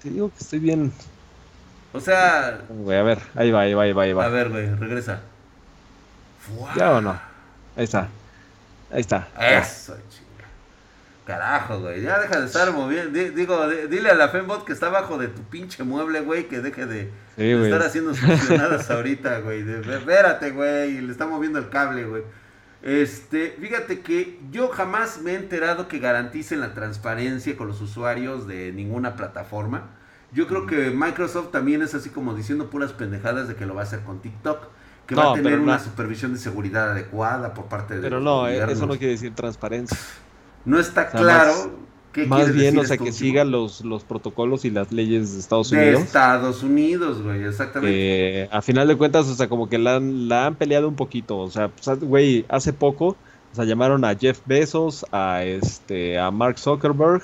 Te 0.02 0.10
digo 0.10 0.30
que 0.30 0.40
estoy 0.40 0.58
bien. 0.58 0.92
O 1.94 2.00
sea. 2.00 2.62
Güey, 2.68 2.98
a 2.98 3.04
ver, 3.04 3.20
ahí 3.36 3.52
va, 3.52 3.62
ahí 3.62 3.76
va, 3.76 3.84
ahí 3.84 3.94
va, 3.94 4.04
ahí 4.04 4.14
va. 4.14 4.26
A 4.26 4.30
ver, 4.30 4.50
güey, 4.50 4.74
regresa. 4.74 5.22
¿Ya 6.76 6.92
o 6.92 7.02
no? 7.02 7.20
Ahí 7.76 7.84
está. 7.84 8.08
Ahí 8.92 9.02
está. 9.02 9.28
Eso, 9.40 9.96
chinga. 10.10 10.46
Carajo, 11.26 11.80
güey. 11.80 12.02
Ya 12.02 12.20
deja 12.20 12.40
de 12.40 12.46
estar 12.46 12.72
moviendo. 12.72 13.12
Digo, 13.12 13.68
dile 13.90 14.10
a 14.10 14.16
la 14.16 14.30
Fembot 14.30 14.66
que 14.66 14.74
está 14.74 14.88
abajo 14.88 15.18
de 15.18 15.28
tu 15.28 15.42
pinche 15.44 15.84
mueble, 15.84 16.22
güey, 16.22 16.48
que 16.48 16.60
deje 16.62 16.86
de, 16.86 17.12
estar 17.38 17.82
haciendo 17.82 18.16
funcionadas 18.16 18.90
ahorita, 18.92 19.40
güey. 19.40 19.64
espérate, 19.70 20.52
güey. 20.52 21.02
Le 21.02 21.12
está 21.12 21.28
moviendo 21.28 21.60
el 21.60 21.70
cable, 21.70 22.06
güey. 22.06 22.24
Este, 22.82 23.58
fíjate 23.60 24.02
que 24.02 24.40
yo 24.52 24.70
jamás 24.70 25.22
me 25.22 25.32
he 25.32 25.36
enterado 25.36 25.88
que 25.88 26.00
garanticen 26.00 26.62
la 26.62 26.74
transparencia 26.74 27.58
con 27.58 27.68
los 27.68 27.82
usuarios 27.82 28.48
de 28.48 28.72
ninguna 28.72 29.16
plataforma. 29.16 29.90
Yo 30.32 30.48
creo 30.48 30.68
que 30.68 30.92
Microsoft 30.92 31.52
también 31.52 31.82
es 31.82 31.96
así 31.96 32.10
como 32.10 32.34
diciendo 32.34 32.70
puras 32.70 32.94
pendejadas 32.94 33.48
de 33.48 33.56
que 33.56 33.66
lo 33.66 33.76
va 33.76 33.82
a 33.82 33.84
hacer 33.84 34.02
con 34.02 34.22
TikTok 34.22 34.68
que 35.08 35.16
va 35.16 35.32
a 35.32 35.34
tener 35.34 35.60
una 35.60 35.80
supervisión 35.80 36.34
de 36.34 36.40
seguridad 36.40 36.92
adecuada 36.92 37.54
por 37.54 37.66
parte 37.66 37.96
de 37.96 38.02
Pero 38.02 38.20
no, 38.20 38.48
eh, 38.48 38.64
eso 38.72 38.86
no 38.86 38.98
quiere 38.98 39.14
decir 39.14 39.34
transparencia. 39.34 39.98
No 40.66 40.80
está 40.80 41.10
claro 41.10 41.72
qué 42.12 42.26
Más 42.26 42.54
bien, 42.54 42.78
o 42.78 42.84
sea, 42.84 42.98
que 42.98 43.14
siga 43.14 43.46
los, 43.46 43.86
los 43.86 44.04
protocolos 44.04 44.66
y 44.66 44.70
las 44.70 44.92
leyes 44.92 45.34
de 45.34 45.40
Estados 45.40 45.72
Unidos. 45.72 46.00
De 46.02 46.06
Estados 46.06 46.62
Unidos, 46.62 47.22
güey, 47.22 47.44
exactamente. 47.46 48.50
a 48.52 48.62
final 48.62 48.88
de 48.88 48.98
cuentas, 48.98 49.28
o 49.28 49.36
sea, 49.36 49.48
como 49.48 49.70
que 49.70 49.78
la 49.78 49.96
han, 49.96 50.28
la 50.28 50.48
han 50.48 50.56
peleado 50.56 50.90
un 50.90 50.96
poquito. 50.96 51.38
O 51.38 51.50
sea, 51.50 51.70
pues, 51.70 52.00
güey, 52.02 52.46
hace 52.50 52.74
poco, 52.74 53.16
o 53.54 53.56
sea, 53.56 53.64
llamaron 53.64 54.04
a 54.04 54.14
Jeff 54.14 54.42
Bezos, 54.46 55.06
a 55.14 55.46
este, 55.46 56.20
a 56.20 56.32
Mark 56.32 56.60
Zuckerberg, 56.60 57.24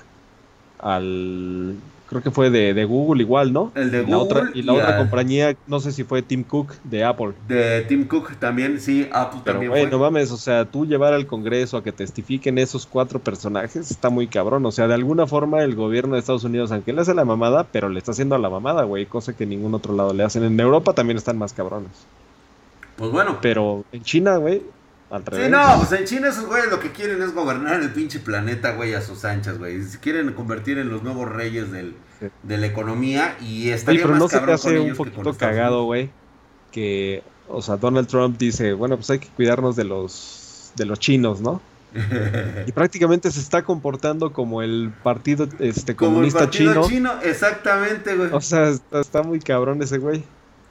al 0.79 1.75
creo 2.13 2.23
que 2.23 2.31
fue 2.31 2.49
de, 2.49 2.85
Google 2.85 3.23
igual, 3.23 3.51
¿no? 3.51 3.71
El 3.75 3.91
de 3.91 4.01
Google. 4.01 4.11
La 4.11 4.17
otra, 4.17 4.49
y 4.53 4.61
la 4.61 4.73
otra 4.73 4.97
compañía, 4.97 5.55
no 5.67 5.79
sé 5.79 5.91
si 5.91 6.03
fue 6.03 6.21
Tim 6.21 6.43
Cook 6.43 6.73
de 6.83 7.03
Apple. 7.03 7.31
De 7.47 7.81
Tim 7.81 8.07
Cook 8.07 8.35
también, 8.35 8.79
sí, 8.79 9.09
Apple 9.11 9.41
Pero, 9.43 9.59
también. 9.59 9.71
Bueno, 9.71 9.97
mames, 9.97 10.31
o 10.31 10.37
sea, 10.37 10.65
tú 10.65 10.85
llevar 10.85 11.13
al 11.13 11.25
Congreso 11.25 11.77
a 11.77 11.83
que 11.83 11.91
testifiquen 11.91 12.57
esos 12.57 12.85
cuatro 12.85 13.19
personajes 13.19 13.89
está 13.89 14.09
muy 14.09 14.27
cabrón. 14.27 14.65
O 14.65 14.71
sea, 14.71 14.87
de 14.87 14.93
alguna 14.93 15.25
forma 15.25 15.63
el 15.63 15.75
gobierno 15.75 16.13
de 16.13 16.19
Estados 16.19 16.43
Unidos, 16.43 16.71
aunque 16.71 16.93
le 16.93 17.01
hace 17.01 17.13
la 17.13 17.25
mamada, 17.25 17.65
pero 17.71 17.89
le 17.89 17.97
está 17.97 18.11
haciendo 18.11 18.35
a 18.35 18.39
la 18.39 18.49
mamada, 18.49 18.83
güey, 18.83 19.05
cosa 19.05 19.35
que 19.35 19.45
ningún 19.45 19.73
otro 19.73 19.95
lado 19.95 20.13
le 20.13 20.23
hacen. 20.23 20.43
En 20.43 20.59
Europa 20.59 20.93
también 20.93 21.17
están 21.17 21.37
más 21.37 21.53
cabrones. 21.53 21.91
Pues 22.95 23.11
bueno. 23.11 23.39
Pero 23.41 23.83
en 23.91 24.03
China, 24.03 24.37
güey, 24.37 24.61
Sí, 25.31 25.49
no, 25.49 25.77
pues 25.77 25.91
en 25.91 26.05
China 26.05 26.29
esos 26.29 26.47
güeyes 26.47 26.71
lo 26.71 26.79
que 26.79 26.91
quieren 26.91 27.21
es 27.21 27.33
gobernar 27.35 27.81
el 27.81 27.91
pinche 27.91 28.19
planeta, 28.19 28.71
güey, 28.73 28.95
a 28.95 29.01
sus 29.01 29.25
anchas, 29.25 29.59
güey. 29.59 29.83
Se 29.83 29.99
quieren 29.99 30.33
convertir 30.33 30.79
en 30.79 30.89
los 30.89 31.03
nuevos 31.03 31.29
reyes 31.29 31.71
del, 31.71 31.95
de 32.41 32.57
la 32.57 32.65
economía 32.65 33.37
y 33.39 33.69
estaría 33.69 34.01
pero 34.01 34.15
no 34.15 34.27
se 34.27 34.39
te 34.39 34.51
hace 34.51 34.79
un 34.79 34.95
poquito 34.95 35.35
cagado, 35.35 35.83
güey, 35.83 36.09
que, 36.71 37.21
o 37.47 37.61
sea, 37.61 37.77
Donald 37.77 38.07
Trump 38.07 38.39
dice, 38.39 38.73
bueno, 38.73 38.95
pues 38.95 39.11
hay 39.11 39.19
que 39.19 39.27
cuidarnos 39.27 39.75
de 39.75 39.83
los, 39.83 40.71
de 40.75 40.85
los 40.85 40.99
chinos, 40.99 41.41
¿no? 41.41 41.61
y 42.65 42.71
prácticamente 42.71 43.29
se 43.29 43.39
está 43.39 43.61
comportando 43.61 44.33
como 44.33 44.63
el 44.63 44.91
partido 45.03 45.47
este 45.59 45.95
comunista 45.95 46.49
chino. 46.49 46.83
exactamente, 47.21 48.15
güey. 48.15 48.29
O 48.31 48.41
sea, 48.41 48.71
está 48.93 49.21
muy 49.21 49.39
cabrón 49.39 49.79
ese 49.83 49.99
güey. 49.99 50.23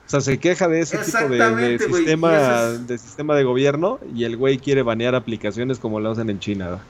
O 0.06 0.11
sea, 0.12 0.21
se 0.21 0.38
queja 0.38 0.68
de 0.68 0.80
ese 0.80 0.99
tipo 0.99 1.28
de, 1.28 1.78
sistema, 1.78 2.62
de 2.86 2.99
sistema 2.99 3.34
de 3.34 3.45
gobierno 3.45 3.99
y 4.15 4.25
el 4.25 4.36
güey 4.36 4.58
quiere 4.58 4.82
banear 4.82 5.15
aplicaciones 5.15 5.78
como 5.78 6.00
lo 6.00 6.10
hacen 6.10 6.28
en 6.28 6.38
China. 6.38 6.80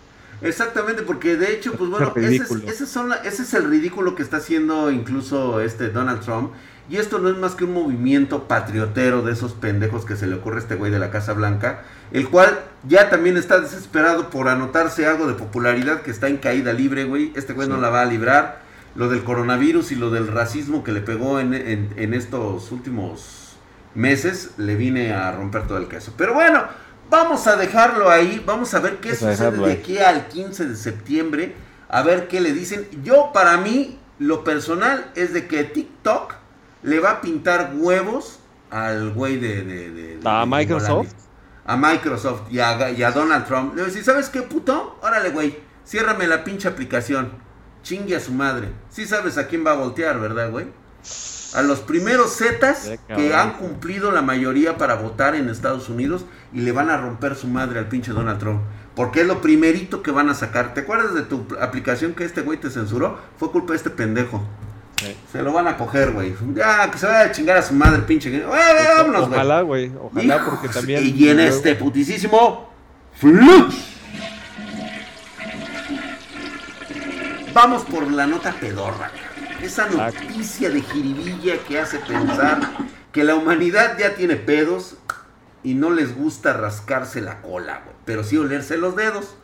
Exactamente, 0.43 1.03
porque 1.03 1.37
de 1.37 1.53
hecho, 1.53 1.75
pues 1.75 1.89
bueno, 1.89 2.13
ese 2.17 3.43
es, 3.43 3.55
el 3.55 3.71
ridículo 3.71 4.17
que 4.17 4.23
está 4.23 4.39
haciendo 4.39 4.91
incluso 4.91 5.61
este 5.61 5.91
Donald 5.91 6.21
Trump. 6.21 6.53
Y 6.91 6.97
esto 6.97 7.21
no 7.21 7.29
es 7.29 7.37
más 7.37 7.55
que 7.55 7.65
un 7.65 7.73
movimiento 7.73 8.49
patriotero 8.49 9.23
de 9.23 9.33
esos 9.33 9.53
pendejos 9.53 10.05
que 10.05 10.17
se 10.17 10.27
le 10.27 10.35
ocurre 10.35 10.57
a 10.57 10.59
este 10.59 10.75
güey 10.75 10.91
de 10.91 10.99
la 10.99 11.11
Casa 11.11 11.33
Blanca, 11.33 11.85
el 12.11 12.29
cual 12.29 12.59
ya 12.89 13.09
también 13.09 13.37
está 13.37 13.61
desesperado 13.61 14.31
por 14.31 14.49
anotarse 14.49 15.07
algo 15.07 15.29
de 15.29 15.35
popularidad 15.35 16.03
que 16.03 16.11
está 16.11 16.27
en 16.27 16.39
caída 16.39 16.73
libre, 16.73 17.05
güey. 17.05 17.33
Este 17.37 17.53
güey 17.53 17.69
no 17.69 17.81
la 17.81 17.89
va 17.89 18.03
a 18.03 18.07
librar 18.07 18.62
lo 18.95 19.09
del 19.09 19.25
coronavirus 19.25 19.93
y 19.93 19.95
lo 19.97 20.11
del 20.11 20.29
racismo 20.29 20.85
que 20.85 20.93
le 20.93 21.01
pegó 21.01 21.41
en, 21.41 22.15
estos 22.15 22.71
últimos 22.73 23.57
meses, 23.95 24.53
le 24.59 24.75
vine 24.77 25.13
a 25.13 25.33
romper 25.33 25.67
todo 25.67 25.79
el 25.79 25.89
queso. 25.89 26.13
Pero 26.17 26.35
bueno, 26.35 26.65
vamos 27.11 27.47
a 27.47 27.57
dejarlo 27.57 28.11
ahí, 28.11 28.43
vamos 28.45 28.75
a 28.75 28.81
ver 28.81 28.99
qué 28.99 29.15
sucede 29.15 29.53
de 29.53 29.73
aquí 29.73 29.99
al 29.99 30.29
15 30.29 30.67
de 30.67 30.77
septiembre, 30.77 31.55
a 31.89 32.03
ver 32.03 32.29
qué 32.29 32.41
le 32.41 32.53
dicen. 32.53 32.87
Yo, 33.03 33.31
para 33.33 33.57
mí, 33.57 33.99
lo 34.19 34.45
personal 34.45 35.11
es 35.15 35.33
de 35.33 35.47
que 35.47 35.65
TikTok 35.65 36.35
le 36.83 37.01
va 37.01 37.13
a 37.13 37.21
pintar 37.21 37.73
huevos 37.77 38.41
al 38.71 39.13
güey 39.13 39.39
de, 39.39 40.19
¿A 40.25 40.45
Microsoft? 40.47 41.13
A 41.65 41.77
Microsoft 41.77 42.51
y 42.51 42.59
a, 42.59 42.91
y 42.91 43.03
a 43.03 43.11
Donald 43.11 43.47
Trump. 43.47 43.75
Le 43.75 43.83
voy 43.83 43.83
a 43.83 43.87
decir, 43.87 44.05
¿sabes 44.05 44.29
qué, 44.29 44.43
puto? 44.43 44.99
Órale, 45.03 45.31
güey, 45.31 45.57
ciérrame 45.87 46.27
la 46.27 46.43
pinche 46.45 46.69
aplicación 46.69 47.52
Chingue 47.83 48.17
a 48.17 48.21
su 48.21 48.33
madre. 48.33 48.69
Sí 48.91 49.07
sabes 49.07 49.39
a 49.39 49.47
quién 49.47 49.67
va 49.67 49.73
a 49.73 49.77
voltear, 49.77 50.21
¿verdad, 50.21 50.51
güey? 50.51 50.67
A 51.55 51.63
los 51.63 51.81
primeros 51.81 52.37
Zetas 52.37 52.91
que 53.15 53.35
han 53.35 53.55
cumplido 53.55 54.11
la 54.11 54.23
mayoría 54.23 54.79
para 54.79 54.95
votar 54.95 55.35
en 55.35 55.49
Estados 55.49 55.89
Unidos 55.89 56.25
y 56.53 56.61
le 56.61 56.73
van 56.73 56.91
a 56.91 56.97
romper 56.97 57.37
su 57.37 57.47
madre 57.47 57.79
al 57.79 57.89
pinche 57.89 58.13
Donald 58.13 58.39
Trump. 58.39 58.63
Porque 58.95 59.23
es 59.23 59.27
lo 59.27 59.41
primerito 59.41 60.03
que 60.03 60.11
van 60.11 60.29
a 60.29 60.35
sacar. 60.35 60.75
¿Te 60.75 60.83
acuerdas 60.83 61.15
de 61.15 61.23
tu 61.23 61.47
aplicación 61.61 62.15
que 62.15 62.25
este 62.25 62.43
güey 62.43 62.59
te 62.59 62.71
censuró? 62.71 63.19
Fue 63.39 63.51
culpa 63.51 63.73
de 63.73 63.79
este 63.79 63.91
pendejo. 63.91 64.43
Se 65.33 65.43
lo 65.43 65.53
van 65.53 65.67
a 65.67 65.77
coger, 65.77 66.13
güey. 66.13 66.35
Ya, 66.55 66.91
que 66.91 66.99
se 66.99 67.07
vaya 67.07 67.23
a 67.23 67.33
chingar 67.33 67.57
a 67.57 67.63
su 67.63 67.75
madre, 67.75 68.03
pinche. 68.03 68.31
Güey, 68.31 68.47
vámonos, 68.97 69.29
güey. 69.29 69.33
Ojalá, 69.33 69.61
güey. 69.63 69.93
Ojalá, 70.01 70.45
porque 70.45 70.69
también. 70.69 71.03
Y 71.17 71.29
en 71.29 71.41
este 71.41 71.75
putisísimo. 71.75 72.71
Flux. 73.15 73.92
Vamos 77.55 77.85
por 77.85 78.11
la 78.11 78.27
nota 78.27 78.53
pedorra. 78.53 79.11
Esa 79.61 79.87
noticia 79.89 80.71
de 80.71 80.81
jiribilla 80.81 81.59
que 81.59 81.79
hace 81.79 81.99
pensar 81.99 82.61
que 83.13 83.25
la 83.25 83.35
humanidad 83.35 83.99
ya 83.99 84.15
tiene 84.15 84.37
pedos 84.37 84.97
y 85.63 85.75
no 85.75 85.91
les 85.91 86.17
gusta 86.17 86.55
rascarse 86.55 87.21
la 87.21 87.43
cola, 87.43 87.83
güey. 87.85 87.97
Pero 88.05 88.25
sí 88.25 88.37
olerse 88.39 88.77
los 88.79 88.97
dedos. 88.97 89.37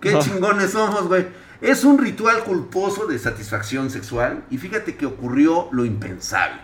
Qué 0.00 0.16
chingones 0.20 0.70
somos, 0.70 1.08
güey. 1.08 1.26
Es 1.60 1.84
un 1.84 1.98
ritual 1.98 2.44
culposo 2.44 3.06
de 3.06 3.18
satisfacción 3.18 3.90
sexual 3.90 4.44
y 4.50 4.58
fíjate 4.58 4.96
que 4.96 5.06
ocurrió 5.06 5.68
lo 5.72 5.84
impensable. 5.84 6.60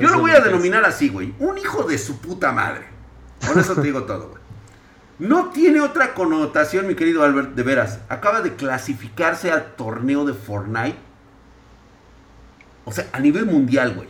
Yo 0.00 0.08
lo 0.10 0.20
voy 0.20 0.30
a 0.30 0.40
denominar 0.40 0.84
así, 0.84 1.08
güey. 1.08 1.34
Un 1.40 1.58
hijo 1.58 1.82
de 1.82 1.98
su 1.98 2.20
puta 2.20 2.52
madre. 2.52 2.86
Por 3.46 3.58
eso 3.58 3.74
te 3.74 3.82
digo 3.82 4.04
todo, 4.04 4.28
güey. 4.28 4.45
No 5.18 5.50
tiene 5.50 5.80
otra 5.80 6.14
connotación, 6.14 6.86
mi 6.86 6.94
querido 6.94 7.22
Albert, 7.22 7.54
de 7.54 7.62
veras. 7.62 8.00
Acaba 8.08 8.42
de 8.42 8.54
clasificarse 8.54 9.50
al 9.50 9.74
torneo 9.74 10.24
de 10.26 10.34
Fortnite. 10.34 10.98
O 12.84 12.92
sea, 12.92 13.08
a 13.12 13.20
nivel 13.20 13.46
mundial, 13.46 13.94
güey. 13.94 14.08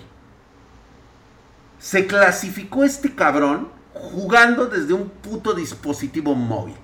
Se 1.79 2.07
clasificó 2.07 2.83
este 2.83 3.14
cabrón 3.14 3.69
jugando 3.92 4.66
desde 4.66 4.92
un 4.95 5.09
puto 5.09 5.55
dispositivo 5.55 6.35
móvil. 6.35 6.75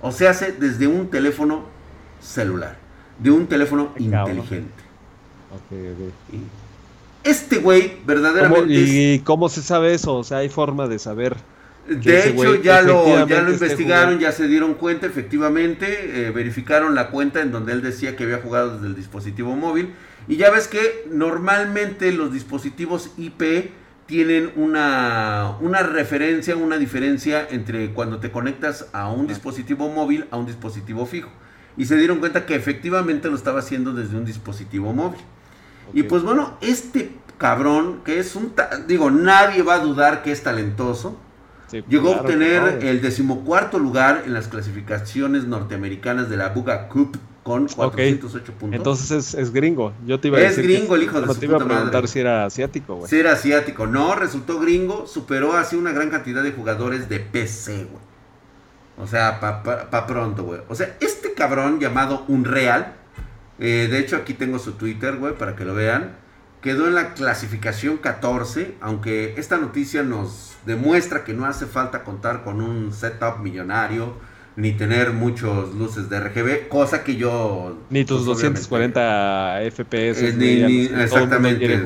O 0.00 0.12
sea, 0.12 0.32
desde 0.32 0.86
un 0.86 1.10
teléfono 1.10 1.64
celular. 2.20 2.78
De 3.18 3.30
un 3.30 3.46
teléfono 3.46 3.92
inteligente. 3.98 4.84
Este 7.24 7.58
güey 7.58 7.98
verdaderamente... 8.06 8.72
¿Y 8.72 9.18
cómo 9.20 9.48
se 9.48 9.60
sabe 9.60 9.92
eso? 9.92 10.14
O 10.14 10.24
sea, 10.24 10.38
hay 10.38 10.48
forma 10.48 10.86
de 10.86 10.98
saber 10.98 11.36
de 11.88 12.28
hecho, 12.28 12.54
ya 12.56 12.82
lo, 12.82 13.26
ya 13.26 13.42
lo 13.42 13.52
investigaron, 13.52 14.18
ya 14.18 14.32
se 14.32 14.46
dieron 14.46 14.74
cuenta, 14.74 15.06
efectivamente, 15.06 16.26
eh, 16.26 16.30
verificaron 16.30 16.94
la 16.94 17.10
cuenta 17.10 17.40
en 17.40 17.50
donde 17.50 17.72
él 17.72 17.82
decía 17.82 18.16
que 18.16 18.24
había 18.24 18.38
jugado 18.38 18.74
desde 18.74 18.86
el 18.86 18.94
dispositivo 18.94 19.56
móvil. 19.56 19.92
Y 20.28 20.36
ya 20.36 20.50
ves 20.50 20.68
que 20.68 21.06
normalmente 21.10 22.12
los 22.12 22.32
dispositivos 22.32 23.10
IP 23.16 23.72
tienen 24.06 24.52
una, 24.56 25.56
una 25.60 25.82
referencia, 25.82 26.56
una 26.56 26.78
diferencia 26.78 27.46
entre 27.50 27.92
cuando 27.92 28.18
te 28.18 28.30
conectas 28.30 28.88
a 28.92 29.10
un 29.10 29.26
dispositivo 29.26 29.88
móvil 29.88 30.26
a 30.30 30.36
un 30.36 30.46
dispositivo 30.46 31.06
fijo. 31.06 31.30
Y 31.76 31.86
se 31.86 31.96
dieron 31.96 32.18
cuenta 32.18 32.44
que 32.44 32.54
efectivamente 32.54 33.28
lo 33.28 33.36
estaba 33.36 33.60
haciendo 33.60 33.92
desde 33.92 34.16
un 34.16 34.24
dispositivo 34.24 34.92
móvil. 34.92 35.20
Y 35.94 36.04
pues 36.04 36.22
bueno, 36.22 36.56
este 36.60 37.12
cabrón, 37.38 38.02
que 38.04 38.18
es 38.18 38.36
un... 38.36 38.52
Digo, 38.86 39.10
nadie 39.10 39.62
va 39.62 39.74
a 39.74 39.78
dudar 39.78 40.22
que 40.22 40.30
es 40.30 40.42
talentoso 40.42 41.18
Llegó 41.88 42.14
a 42.14 42.20
obtener 42.20 42.80
el 42.82 43.00
decimocuarto 43.00 43.78
lugar 43.78 44.22
en 44.26 44.34
las 44.34 44.48
clasificaciones 44.48 45.44
norteamericanas 45.44 46.28
de 46.28 46.36
la 46.36 46.48
Buga 46.48 46.88
Cup 46.88 47.18
con 47.42 47.66
408 47.68 48.52
puntos. 48.52 48.76
Entonces 48.76 49.34
es, 49.34 49.52
gringo. 49.52 49.92
Yo 50.06 50.20
te 50.20 50.28
iba 50.28 50.38
a 50.38 50.40
decir. 50.40 50.64
Es 50.64 50.70
gringo 50.70 50.94
el 50.96 51.04
hijo 51.04 51.20
de 51.20 51.26
no 51.26 51.34
su 51.34 51.40
te 51.40 51.46
iba 51.46 51.56
a 51.56 51.64
preguntar 51.64 52.08
si 52.08 52.20
era 52.20 52.44
asiático, 52.44 52.96
güey. 52.96 53.08
Si 53.08 53.18
era 53.18 53.32
asiático. 53.32 53.86
No, 53.86 54.14
resultó 54.14 54.58
gringo. 54.60 55.06
Superó 55.06 55.54
así 55.54 55.76
una 55.76 55.92
gran 55.92 56.10
cantidad 56.10 56.42
de 56.42 56.52
jugadores 56.52 57.08
de 57.08 57.20
PC, 57.20 57.84
güey. 57.84 58.10
O 58.98 59.06
sea, 59.06 59.40
pa, 59.40 59.62
pa, 59.62 60.06
pronto, 60.06 60.44
güey. 60.44 60.60
O 60.68 60.74
sea, 60.74 60.96
este 61.00 61.32
cabrón 61.32 61.80
llamado 61.80 62.24
Unreal. 62.28 62.94
Eh, 63.58 63.88
de 63.90 63.98
hecho, 63.98 64.16
aquí 64.16 64.34
tengo 64.34 64.58
su 64.58 64.72
Twitter, 64.72 65.16
güey, 65.16 65.34
para 65.34 65.56
que 65.56 65.64
lo 65.64 65.74
vean. 65.74 66.16
Quedó 66.62 66.88
en 66.88 66.94
la 66.94 67.14
clasificación 67.14 67.96
14. 67.96 68.74
Aunque 68.80 69.34
esta 69.36 69.56
noticia 69.56 70.02
nos 70.02 70.56
demuestra 70.66 71.24
que 71.24 71.32
no 71.32 71.46
hace 71.46 71.66
falta 71.66 72.04
contar 72.04 72.44
con 72.44 72.60
un 72.60 72.92
setup 72.92 73.38
millonario 73.40 74.14
ni 74.56 74.72
tener 74.72 75.12
muchos 75.12 75.74
luces 75.74 76.10
de 76.10 76.20
RGB, 76.20 76.68
cosa 76.68 77.02
que 77.02 77.16
yo... 77.16 77.78
Ni 77.88 78.04
tus 78.04 78.26
240 78.26 79.60
FPS. 79.70 80.22
Eh, 80.22 80.34
ni, 80.36 80.84
exactamente. 80.84 81.82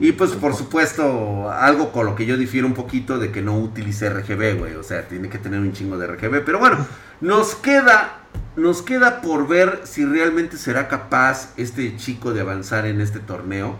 Y 0.00 0.12
pues 0.12 0.32
por 0.32 0.54
supuesto, 0.54 1.50
algo 1.50 1.92
con 1.92 2.06
lo 2.06 2.14
que 2.14 2.26
yo 2.26 2.36
difiero 2.36 2.66
un 2.66 2.74
poquito 2.74 3.18
de 3.18 3.32
que 3.32 3.42
no 3.42 3.58
utilice 3.58 4.08
RGB, 4.08 4.58
güey. 4.58 4.74
O 4.74 4.82
sea, 4.82 5.08
tiene 5.08 5.28
que 5.28 5.38
tener 5.38 5.60
un 5.60 5.72
chingo 5.72 5.98
de 5.98 6.06
RGB. 6.06 6.44
Pero 6.44 6.58
bueno, 6.58 6.86
nos 7.20 7.54
queda, 7.54 8.20
nos 8.56 8.82
queda 8.82 9.20
por 9.20 9.48
ver 9.48 9.80
si 9.84 10.04
realmente 10.04 10.56
será 10.56 10.88
capaz 10.88 11.52
este 11.56 11.96
chico 11.96 12.32
de 12.32 12.40
avanzar 12.40 12.86
en 12.86 13.00
este 13.00 13.18
torneo 13.18 13.76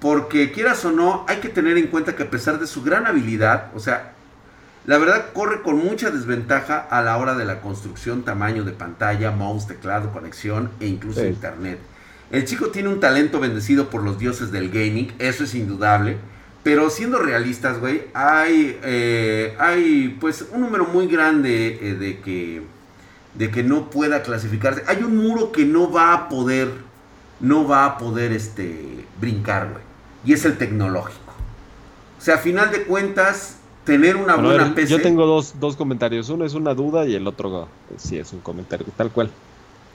porque 0.00 0.50
quieras 0.50 0.84
o 0.84 0.92
no, 0.92 1.24
hay 1.28 1.36
que 1.36 1.50
tener 1.50 1.76
en 1.76 1.88
cuenta 1.88 2.16
que 2.16 2.24
a 2.24 2.30
pesar 2.30 2.58
de 2.58 2.66
su 2.66 2.82
gran 2.82 3.06
habilidad, 3.06 3.66
o 3.74 3.80
sea, 3.80 4.12
la 4.86 4.96
verdad 4.96 5.26
corre 5.34 5.60
con 5.60 5.76
mucha 5.76 6.10
desventaja 6.10 6.78
a 6.78 7.02
la 7.02 7.18
hora 7.18 7.34
de 7.34 7.44
la 7.44 7.60
construcción, 7.60 8.22
tamaño 8.22 8.64
de 8.64 8.72
pantalla, 8.72 9.30
mouse, 9.30 9.66
teclado, 9.66 10.10
conexión 10.10 10.70
e 10.80 10.86
incluso 10.86 11.24
internet. 11.24 11.78
El 12.30 12.44
chico 12.44 12.68
tiene 12.68 12.88
un 12.88 13.00
talento 13.00 13.40
bendecido 13.40 13.90
por 13.90 14.02
los 14.02 14.18
dioses 14.18 14.52
del 14.52 14.70
gaming, 14.70 15.12
eso 15.18 15.44
es 15.44 15.54
indudable. 15.54 16.16
Pero 16.62 16.90
siendo 16.90 17.18
realistas, 17.18 17.80
güey, 17.80 18.02
hay, 18.12 18.78
eh, 18.84 19.56
hay 19.58 20.16
pues 20.20 20.46
un 20.52 20.60
número 20.60 20.84
muy 20.86 21.06
grande 21.06 21.78
eh, 21.80 21.94
de, 21.94 22.20
que, 22.20 22.62
de 23.34 23.50
que 23.50 23.62
no 23.62 23.88
pueda 23.90 24.22
clasificarse. 24.22 24.84
Hay 24.86 25.02
un 25.02 25.16
muro 25.16 25.52
que 25.52 25.64
no 25.64 25.90
va 25.90 26.12
a 26.12 26.28
poder, 26.28 26.68
no 27.40 27.66
va 27.66 27.86
a 27.86 27.98
poder 27.98 28.32
este, 28.32 29.06
brincar, 29.18 29.70
güey 29.70 29.90
y 30.24 30.32
es 30.32 30.44
el 30.44 30.56
tecnológico. 30.56 31.32
O 32.18 32.22
sea, 32.22 32.36
a 32.36 32.38
final 32.38 32.70
de 32.70 32.84
cuentas, 32.84 33.56
tener 33.84 34.16
una 34.16 34.36
buena 34.36 34.74
PC. 34.74 34.90
Yo 34.90 35.02
tengo 35.02 35.26
dos, 35.26 35.54
dos, 35.58 35.76
comentarios. 35.76 36.28
Uno 36.28 36.44
es 36.44 36.54
una 36.54 36.74
duda 36.74 37.06
y 37.06 37.14
el 37.14 37.26
otro 37.26 37.68
sí 37.96 38.18
es 38.18 38.32
un 38.32 38.40
comentario, 38.40 38.86
tal 38.96 39.10
cual. 39.10 39.30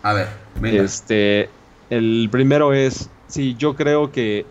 A 0.01 0.13
ver, 0.13 0.27
venga. 0.59 0.83
Este, 0.83 1.49
el 1.89 2.29
primero 2.31 2.73
es, 2.73 3.09
sí, 3.27 3.55
yo 3.57 3.75
creo 3.75 4.11
que 4.11 4.45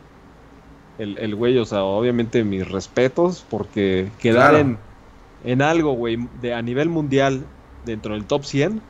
el, 0.98 1.18
el 1.18 1.34
güey, 1.34 1.58
o 1.58 1.64
sea, 1.64 1.82
obviamente 1.82 2.44
mis 2.44 2.68
respetos, 2.68 3.44
porque 3.48 4.08
quedar 4.20 4.54
en, 4.54 4.78
en 5.44 5.62
algo, 5.62 5.92
güey, 5.92 6.18
de, 6.40 6.54
a 6.54 6.62
nivel 6.62 6.88
mundial 6.88 7.44
dentro 7.84 8.14
del 8.14 8.24
top 8.24 8.44
100, 8.44 8.80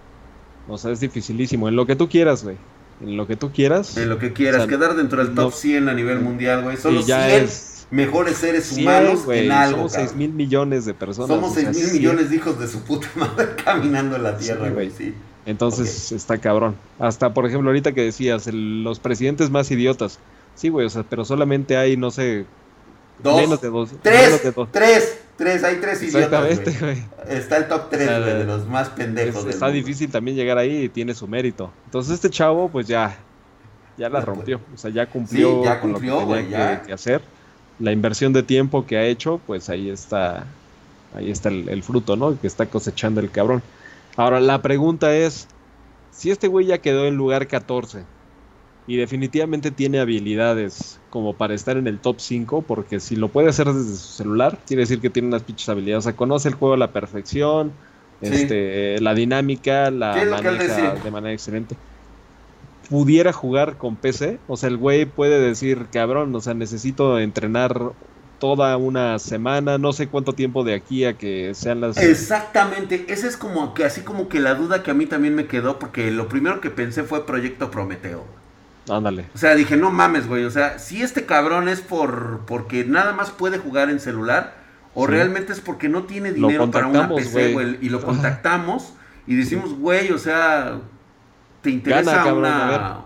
o 0.68 0.78
sea, 0.78 0.92
es 0.92 1.00
dificilísimo. 1.00 1.68
En 1.68 1.76
lo 1.76 1.86
que 1.86 1.96
tú 1.96 2.08
quieras, 2.08 2.44
güey 2.44 2.56
en 3.00 3.16
lo 3.16 3.26
que 3.26 3.36
tú 3.36 3.50
quieras. 3.52 3.96
En 3.96 4.08
lo 4.08 4.18
que 4.18 4.32
quieras, 4.32 4.66
quedar 4.66 4.96
dentro 4.96 5.24
del 5.24 5.34
top 5.34 5.52
100 5.52 5.88
a 5.88 5.94
nivel 5.94 6.20
mundial, 6.20 6.62
güey. 6.62 6.76
Son 6.76 6.94
los 6.94 7.06
100 7.06 7.48
mejores 7.90 8.36
seres 8.36 8.72
humanos 8.72 9.24
en 9.28 9.52
algo. 9.52 9.88
Somos 9.88 9.92
6 9.92 10.14
mil 10.14 10.32
millones 10.32 10.84
de 10.84 10.94
personas. 10.94 11.28
Somos 11.28 11.54
6 11.54 11.68
mil 11.76 11.92
millones 11.92 12.30
de 12.30 12.36
hijos 12.36 12.58
de 12.58 12.68
su 12.68 12.82
puta 12.82 13.08
madre 13.16 13.50
caminando 13.62 14.16
en 14.16 14.22
la 14.22 14.36
tierra, 14.36 14.70
güey. 14.70 14.90
Sí, 14.90 15.14
Entonces 15.46 16.12
está 16.12 16.38
cabrón. 16.38 16.76
Hasta, 16.98 17.34
por 17.34 17.46
ejemplo, 17.46 17.70
ahorita 17.70 17.92
que 17.92 18.02
decías, 18.02 18.46
los 18.52 18.98
presidentes 18.98 19.50
más 19.50 19.70
idiotas. 19.70 20.18
Sí, 20.54 20.68
güey, 20.68 20.86
o 20.86 20.90
sea, 20.90 21.02
pero 21.02 21.24
solamente 21.24 21.76
hay, 21.76 21.96
no 21.96 22.10
sé, 22.10 22.46
Dos. 23.22 23.40
Menos 23.40 23.60
de 23.60 23.70
dos. 23.70 23.90
Tres. 24.02 24.42
Tres. 24.72 25.18
Tres. 25.36 25.64
Hay 25.64 25.76
tres 25.76 26.02
idiotas. 26.02 26.80
Güey. 26.80 27.02
Está 27.28 27.58
el 27.58 27.68
top 27.68 27.88
tres, 27.90 28.08
güey, 28.08 28.38
de 28.38 28.44
los 28.44 28.66
más 28.66 28.88
pendejos. 28.90 29.46
está 29.46 29.68
difícil 29.68 30.10
también 30.10 30.36
llegar 30.36 30.58
ahí 30.58 30.84
y 30.84 30.88
tiene 30.88 31.14
su 31.14 31.28
mérito. 31.28 31.70
Entonces 31.86 32.14
este 32.14 32.30
chavo, 32.30 32.68
pues 32.68 32.86
ya. 32.86 33.16
Ya 33.96 34.08
la 34.08 34.20
rompió. 34.20 34.60
O 34.74 34.76
sea, 34.76 34.90
ya 34.90 35.06
cumplió, 35.06 35.62
con 35.80 35.92
lo 35.92 36.00
que 36.00 36.08
tenía 36.10 36.82
que, 36.82 36.92
hacer. 36.92 37.22
La 37.78 37.92
inversión 37.92 38.32
de 38.32 38.42
tiempo 38.42 38.86
que 38.86 38.96
ha 38.96 39.04
hecho, 39.04 39.40
pues 39.46 39.68
ahí 39.68 39.88
está. 39.88 40.44
Ahí 41.14 41.30
está 41.30 41.48
el, 41.48 41.68
el 41.68 41.84
fruto, 41.84 42.16
¿no? 42.16 42.40
Que 42.40 42.48
está 42.48 42.66
cosechando 42.66 43.20
el 43.20 43.30
cabrón. 43.30 43.62
Ahora, 44.16 44.40
la 44.40 44.62
pregunta 44.62 45.14
es: 45.14 45.48
si 46.10 46.30
este 46.30 46.48
güey 46.48 46.66
ya 46.66 46.78
quedó 46.78 47.06
en 47.06 47.16
lugar 47.16 47.46
14 47.46 48.04
y 48.86 48.96
definitivamente 48.96 49.70
tiene 49.70 49.98
habilidades 49.98 51.00
como 51.10 51.34
para 51.34 51.54
estar 51.54 51.76
en 51.76 51.86
el 51.86 51.98
top 51.98 52.16
5, 52.18 52.62
porque 52.62 53.00
si 53.00 53.16
lo 53.16 53.28
puede 53.28 53.48
hacer 53.48 53.66
desde 53.66 53.96
su 53.96 54.12
celular, 54.22 54.58
quiere 54.66 54.82
decir 54.82 55.00
que 55.00 55.10
tiene 55.10 55.28
unas 55.28 55.42
pinches 55.42 55.68
habilidades. 55.68 56.04
O 56.04 56.08
sea, 56.10 56.16
conoce 56.16 56.48
el 56.48 56.54
juego 56.54 56.74
a 56.74 56.78
la 56.78 56.92
perfección, 56.92 57.72
este, 58.20 59.00
la 59.00 59.14
dinámica, 59.14 59.90
la 59.90 60.14
maneja 60.30 60.94
de 60.94 61.10
manera 61.10 61.32
excelente. 61.32 61.76
Pudiera 62.88 63.32
jugar 63.32 63.78
con 63.78 63.96
PC, 63.96 64.38
o 64.46 64.56
sea, 64.56 64.68
el 64.68 64.76
güey 64.76 65.06
puede 65.06 65.40
decir, 65.40 65.86
cabrón, 65.90 66.34
o 66.34 66.40
sea, 66.40 66.52
necesito 66.52 67.18
entrenar 67.18 67.92
toda 68.44 68.76
una 68.76 69.18
semana, 69.18 69.78
no 69.78 69.94
sé 69.94 70.08
cuánto 70.08 70.34
tiempo 70.34 70.64
de 70.64 70.74
aquí 70.74 71.06
a 71.06 71.14
que 71.16 71.54
sean 71.54 71.80
las... 71.80 71.96
Exactamente, 71.96 73.06
esa 73.08 73.26
es 73.26 73.38
como 73.38 73.72
que 73.72 73.86
así 73.86 74.02
como 74.02 74.28
que 74.28 74.38
la 74.38 74.54
duda 74.54 74.82
que 74.82 74.90
a 74.90 74.94
mí 74.94 75.06
también 75.06 75.34
me 75.34 75.46
quedó, 75.46 75.78
porque 75.78 76.10
lo 76.10 76.28
primero 76.28 76.60
que 76.60 76.68
pensé 76.68 77.04
fue 77.04 77.24
Proyecto 77.24 77.70
Prometeo. 77.70 78.22
Ándale. 78.90 79.24
O 79.34 79.38
sea, 79.38 79.54
dije, 79.54 79.78
no 79.78 79.90
mames, 79.90 80.28
güey. 80.28 80.44
O 80.44 80.50
sea, 80.50 80.78
si 80.78 81.00
este 81.00 81.24
cabrón 81.24 81.70
es 81.70 81.80
por 81.80 82.40
porque 82.44 82.84
nada 82.84 83.14
más 83.14 83.30
puede 83.30 83.56
jugar 83.56 83.88
en 83.88 83.98
celular, 83.98 84.52
o 84.92 85.06
realmente 85.06 85.54
es 85.54 85.60
porque 85.60 85.88
no 85.88 86.02
tiene 86.02 86.30
dinero 86.34 86.70
para 86.70 86.86
una 86.86 87.08
PC, 87.08 87.54
güey. 87.54 87.78
Y 87.80 87.88
lo 87.88 88.02
contactamos 88.02 88.92
y 89.26 89.36
decimos, 89.36 89.72
güey, 89.72 90.12
o 90.12 90.18
sea, 90.18 90.80
¿te 91.62 91.70
interesa 91.70 92.34
una, 92.34 93.04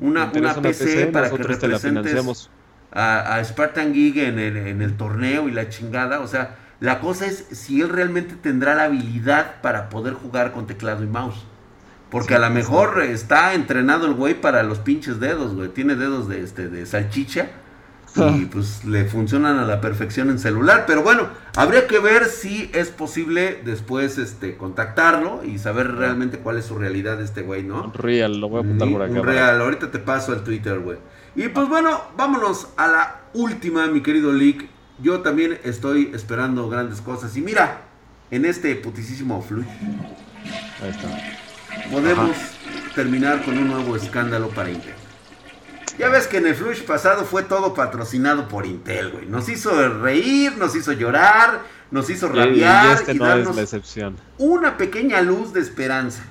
una, 0.00 0.30
una, 0.32 0.54
PC, 0.62 1.06
para 1.06 1.28
que 1.28 1.38
representes 1.38 2.24
a, 2.92 3.36
a, 3.36 3.44
Spartan 3.44 3.94
Gig 3.94 4.18
en 4.18 4.38
el, 4.38 4.56
en 4.56 4.82
el 4.82 4.96
torneo 4.96 5.48
y 5.48 5.52
la 5.52 5.68
chingada? 5.68 6.20
O 6.20 6.26
sea, 6.26 6.56
la 6.80 7.00
cosa 7.00 7.26
es 7.26 7.46
si 7.52 7.80
él 7.80 7.88
realmente 7.88 8.34
tendrá 8.34 8.74
la 8.74 8.84
habilidad 8.84 9.60
para 9.60 9.88
poder 9.88 10.14
jugar 10.14 10.52
con 10.52 10.66
teclado 10.66 11.04
y 11.04 11.06
mouse. 11.06 11.44
Porque 12.10 12.34
a 12.34 12.38
lo 12.38 12.50
mejor 12.50 13.02
está 13.02 13.54
entrenado 13.54 14.06
el 14.06 14.14
güey 14.14 14.34
para 14.34 14.62
los 14.62 14.78
pinches 14.78 15.20
dedos, 15.20 15.54
güey. 15.54 15.68
Tiene 15.68 15.94
dedos 15.94 16.28
de, 16.28 16.42
este, 16.42 16.68
de 16.68 16.84
salchicha. 16.86 17.50
Y 18.16 18.46
pues 18.46 18.84
le 18.84 19.04
funcionan 19.04 19.60
a 19.60 19.64
la 19.64 19.80
perfección 19.80 20.30
en 20.30 20.40
celular. 20.40 20.82
Pero 20.84 21.04
bueno, 21.04 21.28
habría 21.54 21.86
que 21.86 22.00
ver 22.00 22.24
si 22.24 22.68
es 22.74 22.88
posible 22.88 23.60
después 23.64 24.18
este 24.18 24.56
contactarlo 24.56 25.44
y 25.44 25.58
saber 25.58 25.94
realmente 25.94 26.38
cuál 26.38 26.58
es 26.58 26.64
su 26.64 26.76
realidad 26.76 27.18
de 27.18 27.24
este 27.24 27.42
güey, 27.42 27.62
¿no? 27.62 27.92
Real, 27.92 28.40
lo 28.40 28.48
voy 28.48 28.58
a 28.58 28.64
apuntar 28.64 28.90
por 28.90 29.02
acá. 29.02 29.20
Real, 29.22 29.60
ahorita 29.60 29.92
te 29.92 30.00
paso 30.00 30.32
el 30.32 30.42
Twitter, 30.42 30.80
güey. 30.80 30.98
Y 31.34 31.48
pues 31.48 31.68
bueno, 31.68 32.02
vámonos 32.16 32.68
a 32.76 32.88
la 32.88 33.20
última, 33.34 33.86
mi 33.86 34.02
querido 34.02 34.32
Lick. 34.32 34.68
Yo 35.02 35.20
también 35.20 35.58
estoy 35.64 36.10
esperando 36.14 36.68
grandes 36.68 37.00
cosas. 37.00 37.36
Y 37.36 37.40
mira, 37.40 37.82
en 38.30 38.44
este 38.44 38.74
putisísimo 38.76 39.40
flush. 39.42 39.66
Ahí 40.82 40.90
está 40.90 41.08
podemos 41.90 42.36
terminar 42.94 43.44
con 43.44 43.58
un 43.58 43.68
nuevo 43.68 43.96
escándalo 43.96 44.48
para 44.48 44.70
Intel. 44.70 44.94
Ya 45.98 46.08
ves 46.08 46.26
que 46.26 46.38
en 46.38 46.46
el 46.46 46.54
Flush 46.54 46.82
pasado 46.84 47.24
fue 47.24 47.42
todo 47.42 47.74
patrocinado 47.74 48.48
por 48.48 48.64
Intel, 48.64 49.10
güey. 49.10 49.26
Nos 49.26 49.48
hizo 49.48 49.70
reír, 50.00 50.56
nos 50.56 50.74
hizo 50.74 50.92
llorar, 50.92 51.60
nos 51.90 52.08
hizo 52.08 52.28
rabiar 52.28 52.86
y, 52.86 52.92
este 52.92 53.14
darnos 53.14 53.56
una 54.38 54.78
pequeña 54.78 55.20
luz 55.20 55.52
de 55.52 55.60
esperanza. 55.60 56.24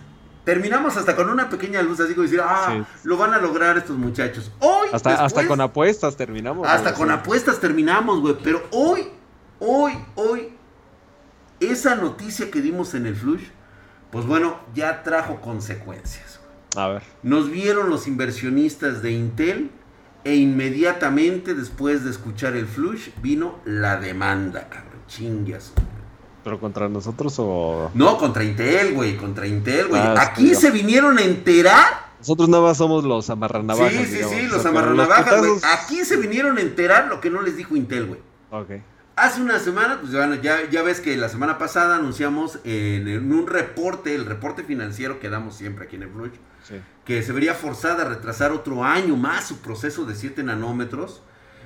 Terminamos 0.49 0.97
hasta 0.97 1.15
con 1.15 1.29
una 1.29 1.49
pequeña 1.49 1.81
luz, 1.81 1.99
así 1.99 2.13
como 2.13 2.23
decir, 2.23 2.41
ah, 2.43 2.85
lo 3.03 3.17
van 3.17 3.33
a 3.33 3.37
lograr 3.37 3.77
estos 3.77 3.97
muchachos. 3.97 4.51
Hoy, 4.59 4.87
hasta, 4.91 5.23
hasta 5.23 5.47
con 5.47 5.61
apuestas 5.61 6.15
terminamos. 6.17 6.67
Hasta 6.67 6.93
con 6.93 7.11
apuestas 7.11 7.59
terminamos, 7.59 8.19
güey. 8.21 8.35
Pero 8.43 8.63
hoy, 8.71 9.07
hoy, 9.59 9.93
hoy, 10.15 10.49
esa 11.59 11.95
noticia 11.95 12.49
que 12.49 12.61
dimos 12.61 12.93
en 12.93 13.05
el 13.05 13.15
Flush 13.15 13.43
pues 14.11 14.25
bueno, 14.25 14.59
ya 14.73 15.03
trajo 15.03 15.39
consecuencias. 15.41 16.39
A 16.75 16.87
ver. 16.87 17.03
Nos 17.23 17.51
vieron 17.51 17.89
los 17.89 18.07
inversionistas 18.07 19.01
de 19.01 19.11
Intel 19.11 19.69
e 20.23 20.35
inmediatamente 20.35 21.53
después 21.53 22.03
de 22.03 22.11
escuchar 22.11 22.55
el 22.55 22.65
flush 22.65 23.09
vino 23.21 23.59
la 23.65 23.97
demanda, 23.97 24.67
cabrón. 24.69 24.99
Chingas. 25.07 25.73
¿Pero 26.43 26.59
contra 26.59 26.87
nosotros 26.87 27.35
o...? 27.39 27.91
No, 27.93 28.17
contra 28.17 28.43
Intel, 28.43 28.93
güey, 28.93 29.17
contra 29.17 29.45
Intel, 29.45 29.87
güey. 29.87 30.01
Ah, 30.01 30.15
Aquí 30.19 30.55
se 30.55 30.71
vinieron 30.71 31.17
a 31.17 31.21
enterar... 31.21 32.09
Nosotros 32.19 32.49
nada 32.49 32.63
más 32.63 32.77
somos 32.77 33.03
los 33.03 33.29
amarranavajas. 33.29 33.93
Sí, 33.93 34.05
sí, 34.05 34.23
sí, 34.23 34.47
los 34.47 34.65
amarranavajas, 34.65 35.39
güey. 35.39 35.51
Aquí 35.73 36.03
se 36.05 36.17
vinieron 36.17 36.57
a 36.57 36.61
enterar 36.61 37.07
lo 37.07 37.21
que 37.21 37.29
no 37.29 37.41
les 37.41 37.55
dijo 37.55 37.75
Intel, 37.75 38.07
güey. 38.07 38.19
Ok. 38.51 38.71
Hace 39.19 39.41
una 39.41 39.59
semana, 39.59 39.99
pues 39.99 40.13
bueno, 40.13 40.35
ya, 40.35 40.69
ya 40.69 40.81
ves 40.81 41.01
que 41.01 41.17
la 41.17 41.27
semana 41.27 41.57
pasada 41.57 41.97
anunciamos 41.97 42.59
en, 42.63 43.33
un 43.33 43.47
reporte, 43.47 44.15
el 44.15 44.25
reporte 44.25 44.63
financiero 44.63 45.19
que 45.19 45.29
damos 45.29 45.55
siempre 45.55 45.85
aquí 45.85 45.97
en 45.97 46.03
el 46.03 46.09
Flush, 46.09 46.31
que 47.03 47.21
se 47.21 47.33
vería 47.33 47.53
forzada 47.53 48.03
a 48.03 48.07
retrasar 48.07 48.53
otro 48.53 48.85
año 48.85 49.17
más 49.17 49.45
su 49.45 49.57
proceso 49.59 50.05
de 50.05 50.15
7 50.15 50.41
nanómetros 50.43 51.21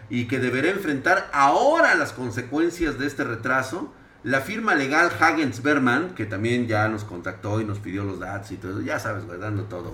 y 0.09 0.25
que 0.27 0.39
deberá 0.39 0.69
enfrentar 0.69 1.29
ahora 1.31 1.93
las 1.93 2.11
consecuencias 2.11 2.97
de 2.97 3.05
este 3.05 3.23
retraso. 3.23 3.93
La 4.23 4.39
firma 4.39 4.73
legal 4.73 5.11
Hagens 5.19 5.61
Berman, 5.61 6.15
que 6.15 6.25
también 6.25 6.67
ya 6.67 6.87
nos 6.87 7.03
contactó 7.03 7.59
y 7.59 7.65
nos 7.65 7.79
pidió 7.79 8.05
los 8.05 8.19
datos 8.19 8.51
y 8.51 8.55
todo, 8.55 8.81
ya 8.81 8.97
sabes, 8.97 9.25
güey, 9.25 9.37
dando 9.37 9.63
todo, 9.63 9.91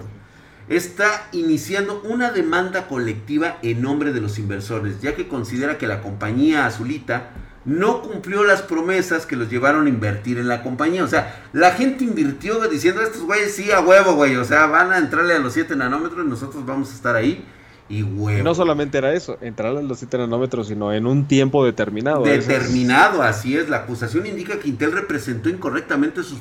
está 0.68 1.28
iniciando 1.32 2.02
una 2.04 2.32
demanda 2.32 2.88
colectiva 2.88 3.58
en 3.64 3.82
nombre 3.82 4.14
de 4.14 4.22
los 4.22 4.38
inversores, 4.38 5.02
ya 5.02 5.16
que 5.16 5.28
considera 5.28 5.80
que 5.80 5.88
la 5.88 6.02
compañía 6.02 6.68
azulita 6.68 7.32
no 7.66 8.02
cumplió 8.02 8.44
las 8.44 8.62
promesas 8.62 9.26
que 9.26 9.36
los 9.36 9.50
llevaron 9.50 9.86
a 9.86 9.90
invertir 9.90 10.38
en 10.38 10.48
la 10.48 10.64
compañía. 10.64 11.04
O 11.04 11.08
sea, 11.08 11.46
la 11.54 11.72
gente 11.72 12.04
invirtió 12.04 12.68
diciendo, 12.68 13.02
estos 13.02 13.24
güeyes 13.24 13.54
sí 13.54 13.72
a 13.72 13.82
huevo, 13.82 14.14
güey. 14.14 14.36
O 14.38 14.46
sea, 14.46 14.68
van 14.68 14.92
a 14.92 14.98
entrarle 14.98 15.34
a 15.34 15.40
los 15.40 15.54
7 15.54 15.76
nanómetros 15.76 16.26
y 16.26 16.30
nosotros 16.30 16.66
vamos 16.66 16.92
a 16.92 16.96
estar 16.96 17.16
ahí. 17.16 17.46
Y 17.90 18.04
huevo. 18.04 18.44
No 18.44 18.54
solamente 18.54 19.00
era 19.00 19.14
eso, 19.14 19.40
entrar 19.42 19.76
en 19.76 19.88
los 19.88 19.98
7 19.98 20.20
nanómetros, 20.20 20.68
sino 20.68 20.94
en 20.94 21.08
un 21.08 21.28
tiempo 21.28 21.66
determinado. 21.66 22.24
Determinado, 22.24 23.24
así 23.24 23.58
es. 23.58 23.68
La 23.68 23.78
acusación 23.78 24.28
indica 24.28 24.60
que 24.60 24.70
Intel 24.70 24.92
representó 24.92 25.50
incorrectamente 25.50 26.22
sus, 26.22 26.40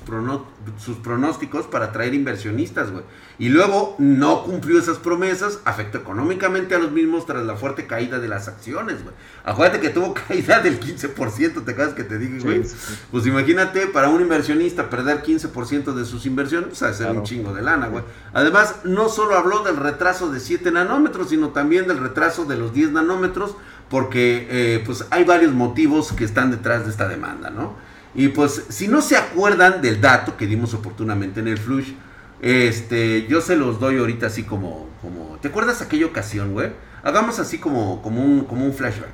sus 0.79 0.99
pronósticos 0.99 1.67
para 1.67 1.87
atraer 1.87 2.13
inversionistas, 2.13 2.91
güey. 2.91 3.03
Y 3.39 3.49
luego 3.49 3.95
no 3.99 4.43
cumplió 4.43 4.79
esas 4.79 4.99
promesas, 4.99 5.61
afectó 5.65 5.99
económicamente 5.99 6.75
a 6.75 6.79
los 6.79 6.91
mismos 6.91 7.25
tras 7.25 7.47
la 7.47 7.57
fuerte 7.57 7.87
caída 7.87 8.19
de 8.19 8.29
las 8.29 8.49
acciones, 8.49 9.03
güey. 9.03 9.15
Acuérdate 9.45 9.81
que 9.81 9.91
tuvo 9.91 10.13
caída 10.29 10.61
del 10.61 10.81
15%, 10.81 11.65
¿te 11.65 11.71
acuerdas 11.71 11.95
que 11.95 12.05
te 12.05 12.19
dije, 12.19 12.41
güey? 12.41 12.63
Pues 13.11 13.27
imagínate, 13.27 13.87
para 13.87 14.09
un 14.09 14.21
inversionista 14.21 14.91
perder 14.91 15.23
15% 15.23 15.95
de 15.95 16.05
sus 16.05 16.27
inversiones, 16.27 16.69
pues 16.71 16.83
hacer 16.83 17.11
un 17.11 17.23
chingo 17.23 17.55
de 17.55 17.63
lana, 17.63 17.87
güey. 17.87 18.03
Además, 18.35 18.81
no 18.85 19.09
solo 19.09 19.37
habló 19.37 19.63
del 19.63 19.77
retraso 19.77 20.31
de 20.31 20.41
7 20.41 20.73
nanómetros, 20.73 21.31
sino 21.31 21.38
también 21.51 21.87
del 21.87 21.98
retraso 21.98 22.44
de 22.44 22.57
los 22.57 22.72
10 22.72 22.92
nanómetros, 22.92 23.55
porque 23.88 24.46
eh, 24.51 24.83
pues 24.85 25.07
hay 25.11 25.24
varios 25.24 25.53
motivos 25.53 26.12
que 26.12 26.24
están 26.24 26.51
detrás 26.51 26.85
de 26.85 26.90
esta 26.90 27.09
demanda, 27.09 27.51
¿no? 27.51 27.74
Y 28.14 28.29
pues, 28.29 28.64
si 28.68 28.88
no 28.88 29.01
se 29.01 29.16
acuerdan 29.16 29.81
del 29.81 30.01
dato 30.01 30.37
que 30.37 30.46
dimos 30.46 30.74
oportunamente 30.74 31.40
en 31.40 31.48
el 31.48 31.59
Flush, 31.59 31.92
este, 32.40 33.27
yo 33.27 33.40
se 33.40 33.57
los 33.57 33.81
doy 33.81 33.98
ahorita 33.98 34.27
así 34.27 34.44
como, 34.44 34.88
como, 35.03 35.38
¿te 35.40 35.48
acuerdas 35.48 35.83
aquella 35.83 36.07
ocasión, 36.07 36.53
güey? 36.53 36.70
Hagamos 37.03 37.38
así 37.38 37.59
como, 37.59 38.03
como 38.03 38.22
un, 38.22 38.44
como 38.44 38.64
un 38.64 38.72
flashback. 38.72 39.11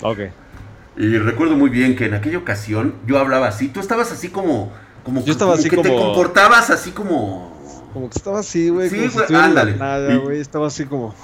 Ok. 0.00 0.18
Y 0.96 1.18
recuerdo 1.18 1.56
muy 1.56 1.70
bien 1.70 1.96
que 1.96 2.06
en 2.06 2.14
aquella 2.14 2.38
ocasión 2.38 2.94
yo 3.06 3.18
hablaba 3.18 3.48
así, 3.48 3.68
tú 3.68 3.80
estabas 3.80 4.12
así 4.12 4.28
como, 4.28 4.72
como, 5.04 5.24
yo 5.24 5.32
estaba 5.32 5.54
así 5.54 5.70
que 5.70 5.76
te 5.76 5.88
comportabas 5.88 6.70
así 6.70 6.90
como... 6.92 7.58
Como 7.92 8.08
que 8.08 8.18
estaba 8.18 8.40
así, 8.40 8.68
güey. 8.68 8.88
Sí, 8.88 9.08
güey, 9.08 9.34
ándale. 9.34 9.76
Nada, 9.76 10.14
güey, 10.16 10.40
estaba 10.40 10.68
así 10.68 10.84
como... 10.84 11.14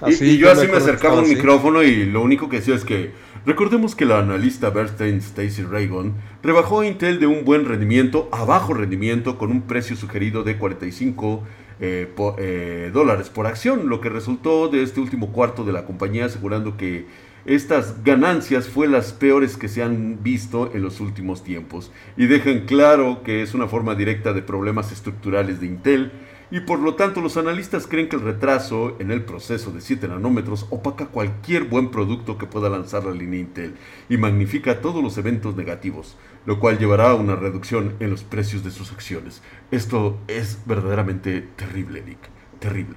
Así, 0.00 0.24
y, 0.24 0.38
yo 0.38 0.50
así 0.50 0.66
me 0.66 0.76
acercaba 0.76 1.20
al 1.20 1.26
micrófono 1.26 1.82
y 1.82 2.06
lo 2.06 2.22
único 2.22 2.48
que 2.48 2.56
decía 2.56 2.74
es 2.74 2.84
que 2.84 3.12
recordemos 3.46 3.94
que 3.94 4.04
la 4.04 4.18
analista 4.18 4.70
Bernstein 4.70 5.18
Stacy 5.18 5.62
Reagan 5.62 6.14
rebajó 6.42 6.80
a 6.80 6.86
Intel 6.86 7.20
de 7.20 7.26
un 7.26 7.44
buen 7.44 7.64
rendimiento 7.64 8.28
a 8.32 8.44
bajo 8.44 8.74
rendimiento 8.74 9.38
con 9.38 9.50
un 9.50 9.62
precio 9.62 9.96
sugerido 9.96 10.42
de 10.42 10.56
45 10.56 11.42
eh, 11.80 12.08
eh, 12.38 12.90
dólares 12.92 13.28
por 13.30 13.46
acción, 13.46 13.88
lo 13.88 14.00
que 14.00 14.08
resultó 14.08 14.68
de 14.68 14.82
este 14.82 15.00
último 15.00 15.32
cuarto 15.32 15.64
de 15.64 15.72
la 15.72 15.84
compañía 15.84 16.26
asegurando 16.26 16.76
que 16.76 17.06
estas 17.46 18.02
ganancias 18.02 18.68
fue 18.68 18.88
las 18.88 19.12
peores 19.12 19.56
que 19.56 19.68
se 19.68 19.82
han 19.82 20.22
visto 20.22 20.70
en 20.72 20.82
los 20.82 21.00
últimos 21.00 21.44
tiempos. 21.44 21.92
Y 22.16 22.26
dejan 22.26 22.60
claro 22.60 23.22
que 23.22 23.42
es 23.42 23.52
una 23.52 23.68
forma 23.68 23.94
directa 23.94 24.32
de 24.32 24.40
problemas 24.40 24.92
estructurales 24.92 25.60
de 25.60 25.66
Intel 25.66 26.12
y 26.50 26.60
por 26.60 26.78
lo 26.78 26.94
tanto 26.94 27.20
los 27.20 27.36
analistas 27.36 27.86
creen 27.86 28.08
que 28.08 28.16
el 28.16 28.22
retraso 28.22 28.96
en 28.98 29.10
el 29.10 29.24
proceso 29.24 29.70
de 29.70 29.80
7 29.80 30.08
nanómetros 30.08 30.66
opaca 30.70 31.06
cualquier 31.06 31.64
buen 31.64 31.90
producto 31.90 32.38
que 32.38 32.46
pueda 32.46 32.68
lanzar 32.68 33.04
la 33.04 33.12
línea 33.12 33.40
Intel 33.40 33.74
y 34.08 34.16
magnifica 34.16 34.80
todos 34.80 35.02
los 35.02 35.18
eventos 35.18 35.56
negativos, 35.56 36.16
lo 36.46 36.60
cual 36.60 36.78
llevará 36.78 37.10
a 37.10 37.14
una 37.14 37.36
reducción 37.36 37.96
en 38.00 38.10
los 38.10 38.22
precios 38.24 38.62
de 38.62 38.70
sus 38.70 38.92
acciones. 38.92 39.42
Esto 39.70 40.18
es 40.28 40.58
verdaderamente 40.66 41.40
terrible, 41.56 42.02
Nick, 42.02 42.20
terrible. 42.60 42.94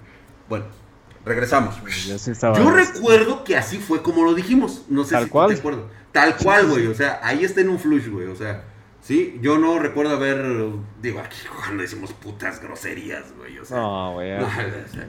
Bueno, 0.49 0.65
regresamos. 1.25 1.75
Yo 2.41 2.71
recuerdo 2.71 3.43
que 3.43 3.57
así 3.57 3.77
fue 3.77 4.01
como 4.01 4.23
lo 4.23 4.33
dijimos, 4.33 4.85
no 4.89 5.03
sé 5.03 5.17
si 5.17 5.29
te 5.29 5.55
acuerdo. 5.55 5.89
Tal 6.11 6.35
cual, 6.37 6.67
güey, 6.67 6.87
o 6.87 6.93
sea, 6.93 7.19
ahí 7.23 7.43
está 7.43 7.61
en 7.61 7.69
un 7.69 7.79
flush, 7.79 8.07
güey, 8.07 8.27
o 8.27 8.35
sea... 8.35 8.66
Sí, 9.07 9.39
yo 9.41 9.57
no 9.57 9.79
recuerdo 9.79 10.17
haber, 10.17 10.43
digo, 11.01 11.21
aquí 11.21 11.37
cuando 11.55 11.81
decimos 11.81 12.11
putas 12.11 12.61
groserías, 12.61 13.23
güey. 13.37 13.57
O 13.57 13.63
sea, 13.63 13.77
no, 13.77 14.11
güey. 14.15 14.33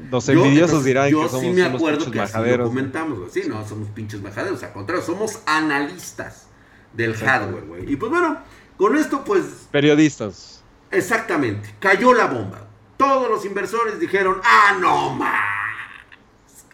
los 0.09 0.29
envidiosos 0.29 0.85
dirán 0.85 1.11
yo 1.11 1.25
que 1.25 1.29
somos, 1.29 1.43
sí 1.43 1.51
me 1.51 1.65
acuerdo 1.65 2.09
que 2.09 2.21
así 2.21 2.39
lo 2.39 2.67
comentamos, 2.67 3.19
güey. 3.19 3.31
Sí, 3.33 3.43
no, 3.49 3.67
somos 3.67 3.89
pinches 3.89 4.23
majaderos. 4.23 4.63
Al 4.63 4.73
contrario, 4.73 5.05
somos 5.05 5.41
analistas 5.47 6.47
del 6.93 7.17
hardware, 7.17 7.65
güey. 7.65 7.93
Y 7.93 7.97
pues 7.97 8.13
bueno, 8.13 8.39
con 8.77 8.97
esto, 8.97 9.25
pues. 9.25 9.67
Periodistas. 9.73 10.63
Exactamente. 10.93 11.75
Cayó 11.81 12.15
la 12.15 12.27
bomba. 12.27 12.69
Todos 12.99 13.29
los 13.29 13.45
inversores 13.45 13.99
dijeron, 13.99 14.41
ah, 14.45 14.77
no 14.81 15.15
más. 15.15 15.59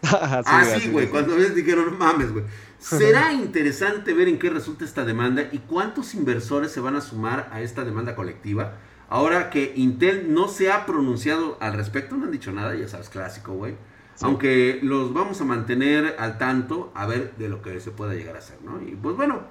así, 0.45 0.89
güey. 0.89 1.07
Cuando 1.07 1.35
ves 1.35 1.55
dijeron, 1.55 1.85
no 1.87 1.97
mames, 1.97 2.31
güey. 2.31 2.45
Será 2.85 3.33
interesante 3.33 4.13
ver 4.13 4.27
en 4.27 4.37
qué 4.37 4.51
resulta 4.51 4.85
esta 4.85 5.05
demanda 5.05 5.49
y 5.51 5.59
cuántos 5.59 6.13
inversores 6.13 6.71
se 6.71 6.79
van 6.79 6.95
a 6.95 7.01
sumar 7.01 7.49
a 7.51 7.61
esta 7.61 7.83
demanda 7.83 8.15
colectiva. 8.15 8.73
Ahora 9.09 9.49
que 9.49 9.73
Intel 9.75 10.33
no 10.33 10.47
se 10.47 10.71
ha 10.71 10.85
pronunciado 10.85 11.57
al 11.61 11.73
respecto, 11.73 12.15
no 12.15 12.25
han 12.25 12.31
dicho 12.31 12.51
nada, 12.51 12.75
ya 12.75 12.87
sabes, 12.87 13.09
clásico, 13.09 13.53
güey. 13.53 13.75
Aunque 14.21 14.79
los 14.81 15.13
vamos 15.13 15.41
a 15.41 15.45
mantener 15.45 16.15
al 16.19 16.37
tanto 16.37 16.91
a 16.95 17.05
ver 17.05 17.35
de 17.37 17.49
lo 17.49 17.61
que 17.61 17.79
se 17.79 17.91
pueda 17.91 18.13
llegar 18.13 18.35
a 18.35 18.39
hacer, 18.39 18.57
¿no? 18.63 18.81
Y 18.81 18.95
pues 18.95 19.15
bueno, 19.17 19.41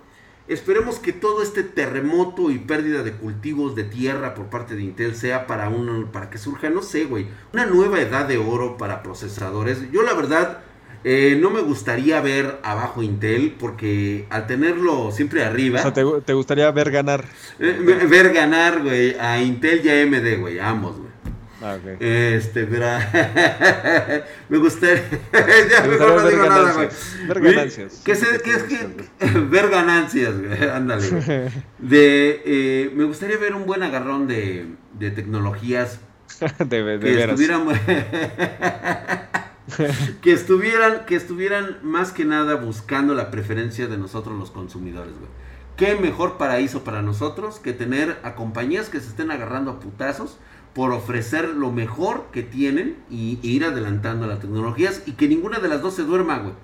esperemos 0.48 0.98
que 0.98 1.12
todo 1.12 1.42
este 1.42 1.64
terremoto 1.64 2.50
y 2.50 2.58
pérdida 2.58 3.02
de 3.02 3.12
cultivos 3.12 3.74
de 3.74 3.84
tierra 3.84 4.34
por 4.34 4.46
parte 4.46 4.74
de 4.74 4.82
Intel 4.82 5.16
sea 5.16 5.46
para 5.46 5.68
un, 5.68 6.08
para 6.12 6.30
que 6.30 6.38
surja, 6.38 6.70
no 6.70 6.82
sé, 6.82 7.04
güey, 7.04 7.26
una 7.52 7.66
nueva 7.66 8.00
edad 8.00 8.26
de 8.26 8.38
oro 8.38 8.78
para 8.78 9.02
procesadores. 9.02 9.90
Yo 9.90 10.02
la 10.02 10.14
verdad 10.14 10.62
eh, 11.04 11.36
no 11.38 11.50
me 11.50 11.60
gustaría 11.60 12.18
ver 12.22 12.60
abajo 12.62 13.02
Intel 13.02 13.54
porque 13.58 14.24
al 14.30 14.46
tenerlo 14.46 15.12
siempre 15.12 15.44
arriba. 15.44 15.80
O 15.80 15.82
sea, 15.82 15.92
te, 15.92 16.32
gustaría 16.32 16.70
ver 16.70 16.90
ganar. 16.90 17.26
Eh, 17.58 18.06
ver 18.08 18.32
ganar, 18.32 18.82
güey, 18.82 19.14
a 19.18 19.42
Intel 19.42 19.82
y 19.84 19.90
a 19.90 20.02
AMD, 20.02 20.40
güey, 20.40 20.58
ambos, 20.58 20.96
güey. 20.96 21.14
Ah, 21.62 21.78
okay. 21.80 21.96
Este, 22.00 22.66
pero 22.66 22.86
me 24.48 24.58
gustaría. 24.58 25.02
ya 25.70 25.86
mejor 25.86 26.22
no 26.22 26.28
digo 26.28 26.46
nada, 26.46 26.72
güey. 26.72 26.88
Ver 27.28 27.40
ganancias. 27.40 28.02
Que 28.04 28.14
se, 28.14 28.26
que, 28.40 29.28
ver 29.50 29.68
ganancias, 29.68 30.38
güey. 30.38 30.68
Ándale, 30.68 31.08
güey. 31.08 31.22
De, 31.78 32.42
eh, 32.44 32.90
me 32.94 33.04
gustaría 33.04 33.36
ver 33.36 33.54
un 33.54 33.66
buen 33.66 33.82
agarrón 33.82 34.26
de, 34.26 34.66
de 34.98 35.10
tecnologías. 35.10 36.00
de, 36.58 36.82
de 36.82 36.98
que 36.98 37.14
veras. 37.14 37.40
estuvieran. 37.40 37.64
que 40.22 40.32
estuvieran, 40.32 41.06
que 41.06 41.16
estuvieran 41.16 41.78
más 41.82 42.12
que 42.12 42.24
nada 42.24 42.54
buscando 42.56 43.14
la 43.14 43.30
preferencia 43.30 43.86
de 43.86 43.96
nosotros 43.96 44.38
los 44.38 44.50
consumidores, 44.50 45.14
güey. 45.14 45.30
Qué 45.76 45.96
mejor 45.96 46.36
paraíso 46.38 46.84
para 46.84 47.02
nosotros 47.02 47.58
que 47.58 47.72
tener 47.72 48.18
a 48.22 48.36
compañías 48.36 48.88
que 48.88 49.00
se 49.00 49.08
estén 49.08 49.32
agarrando 49.32 49.72
a 49.72 49.80
putazos 49.80 50.38
por 50.72 50.92
ofrecer 50.92 51.48
lo 51.48 51.72
mejor 51.72 52.26
que 52.32 52.42
tienen 52.42 52.96
y, 53.10 53.38
ir 53.42 53.64
adelantando 53.64 54.26
las 54.26 54.40
tecnologías 54.40 55.02
y 55.06 55.12
que 55.12 55.28
ninguna 55.28 55.58
de 55.58 55.68
las 55.68 55.82
dos 55.82 55.94
se 55.94 56.02
duerma, 56.02 56.38
güey. 56.38 56.54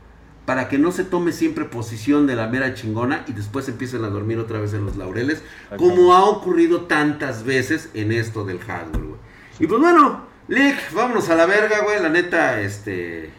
Para 0.46 0.68
que 0.68 0.78
no 0.78 0.90
se 0.90 1.04
tome 1.04 1.32
siempre 1.32 1.64
posición 1.64 2.26
de 2.26 2.34
la 2.34 2.48
mera 2.48 2.74
chingona 2.74 3.24
y 3.28 3.32
después 3.32 3.68
empiecen 3.68 4.04
a 4.04 4.08
dormir 4.08 4.38
otra 4.38 4.60
vez 4.60 4.74
en 4.74 4.84
los 4.84 4.96
laureles, 4.96 5.42
como 5.76 6.14
ha 6.14 6.24
ocurrido 6.24 6.82
tantas 6.82 7.44
veces 7.44 7.90
en 7.94 8.10
esto 8.10 8.44
del 8.44 8.58
hardware, 8.58 9.04
güey. 9.04 9.20
Y 9.60 9.66
pues 9.66 9.80
bueno, 9.80 10.29
Lick, 10.50 10.92
vámonos 10.92 11.30
a 11.30 11.36
la 11.36 11.46
verga, 11.46 11.84
güey. 11.84 12.02
La 12.02 12.08
neta, 12.08 12.60
este. 12.60 13.30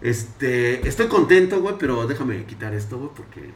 Este. 0.00 0.86
Estoy 0.86 1.08
contento, 1.08 1.60
güey, 1.60 1.74
pero 1.78 2.06
déjame 2.06 2.44
quitar 2.44 2.72
esto, 2.74 2.96
güey, 2.96 3.10
porque. 3.14 3.50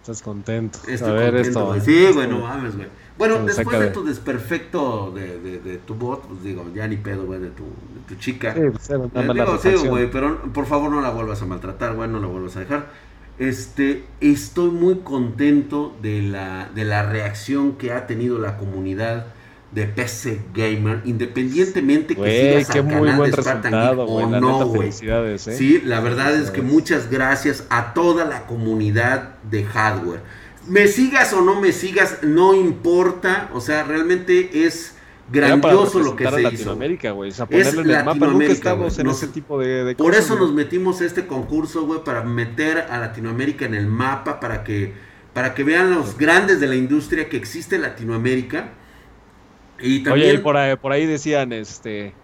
Estás 0.00 0.22
contento. 0.22 0.78
Estoy 0.86 1.10
a 1.10 1.14
ver 1.14 1.34
esto. 1.34 1.66
Güey. 1.66 1.80
Sí, 1.80 2.06
güey, 2.14 2.28
no 2.28 2.38
mames, 2.38 2.76
güey. 2.76 2.86
Bueno, 3.18 3.44
después 3.44 3.80
de 3.80 3.88
tu 3.88 4.04
desperfecto 4.04 5.10
de, 5.10 5.40
de, 5.40 5.58
de, 5.58 5.78
tu 5.78 5.94
bot, 5.94 6.26
pues 6.26 6.42
digo, 6.44 6.64
ya 6.72 6.86
ni 6.86 6.96
pedo, 6.96 7.26
güey, 7.26 7.40
de 7.40 7.50
tu, 7.50 7.64
de 7.64 8.00
tu 8.08 8.14
chica. 8.14 8.54
Sí, 8.54 8.60
pues, 8.72 8.88
eh, 8.90 9.28
digo, 9.34 9.58
sí, 9.58 9.88
güey, 9.88 10.08
pero 10.08 10.40
por 10.52 10.66
favor 10.66 10.90
no 10.90 11.00
la 11.00 11.10
vuelvas 11.10 11.42
a 11.42 11.46
maltratar, 11.46 11.96
güey, 11.96 12.08
no 12.08 12.20
la 12.20 12.28
vuelvas 12.28 12.56
a 12.56 12.60
dejar. 12.60 12.90
Este, 13.38 14.04
estoy 14.20 14.70
muy 14.70 15.00
contento 15.00 15.96
de 16.00 16.22
la, 16.22 16.70
de 16.74 16.84
la 16.84 17.02
reacción 17.02 17.72
que 17.72 17.92
ha 17.92 18.06
tenido 18.06 18.38
la 18.38 18.56
comunidad 18.56 19.26
de 19.72 19.86
PC 19.86 20.40
Gamer, 20.52 21.02
independientemente 21.04 22.16
que 22.16 22.64
sigas 22.64 22.76
al 22.76 22.88
canal 22.88 23.22
de 23.22 23.32
Spartan 23.32 23.98
o 24.00 24.26
no, 24.26 24.66
güey. 24.66 24.90
¿eh? 24.90 25.38
Sí, 25.38 25.80
la 25.84 26.00
verdad 26.00 26.34
es 26.34 26.50
que 26.50 26.60
muchas 26.60 27.08
gracias 27.08 27.64
a 27.70 27.94
toda 27.94 28.24
la 28.24 28.46
comunidad 28.46 29.36
de 29.50 29.64
hardware. 29.64 30.20
Me 30.66 30.88
sigas 30.88 31.32
o 31.32 31.42
no 31.42 31.60
me 31.60 31.72
sigas, 31.72 32.18
no 32.22 32.54
importa. 32.54 33.48
O 33.54 33.60
sea, 33.60 33.84
realmente 33.84 34.66
es 34.66 34.94
grandioso 35.32 36.00
lo 36.00 36.16
que 36.16 36.28
se 36.28 36.42
Latinoamérica, 36.42 37.08
hizo. 37.08 37.16
Güey. 37.16 37.30
O 37.30 37.34
sea, 37.34 37.46
ponerlo 37.46 37.82
en 37.82 37.90
el 37.90 38.04
mapa. 38.04 38.26
Nunca 38.26 38.46
estamos 38.46 38.98
en 38.98 39.06
ese 39.06 39.28
tipo 39.28 39.58
de, 39.58 39.94
Por 39.96 40.14
eso 40.14 40.36
nos 40.36 40.52
metimos 40.52 41.00
a 41.00 41.06
este 41.06 41.26
concurso, 41.26 41.86
güey, 41.86 42.02
para 42.02 42.22
meter 42.22 42.86
a 42.90 42.98
Latinoamérica 42.98 43.64
en 43.64 43.74
el 43.74 43.86
mapa, 43.86 44.40
para 44.40 44.64
que, 44.64 44.92
para 45.32 45.54
que 45.54 45.62
vean 45.62 45.92
los 45.92 46.18
grandes 46.18 46.60
de 46.60 46.66
la 46.66 46.74
industria 46.74 47.28
que 47.28 47.36
existe 47.36 47.78
Latinoamérica. 47.78 48.72
Y 49.82 50.02
también... 50.02 50.30
Oye, 50.30 50.38
por 50.38 50.56
ahí, 50.56 50.76
por 50.76 50.92
ahí 50.92 51.06
decían, 51.06 51.52
este... 51.52 52.14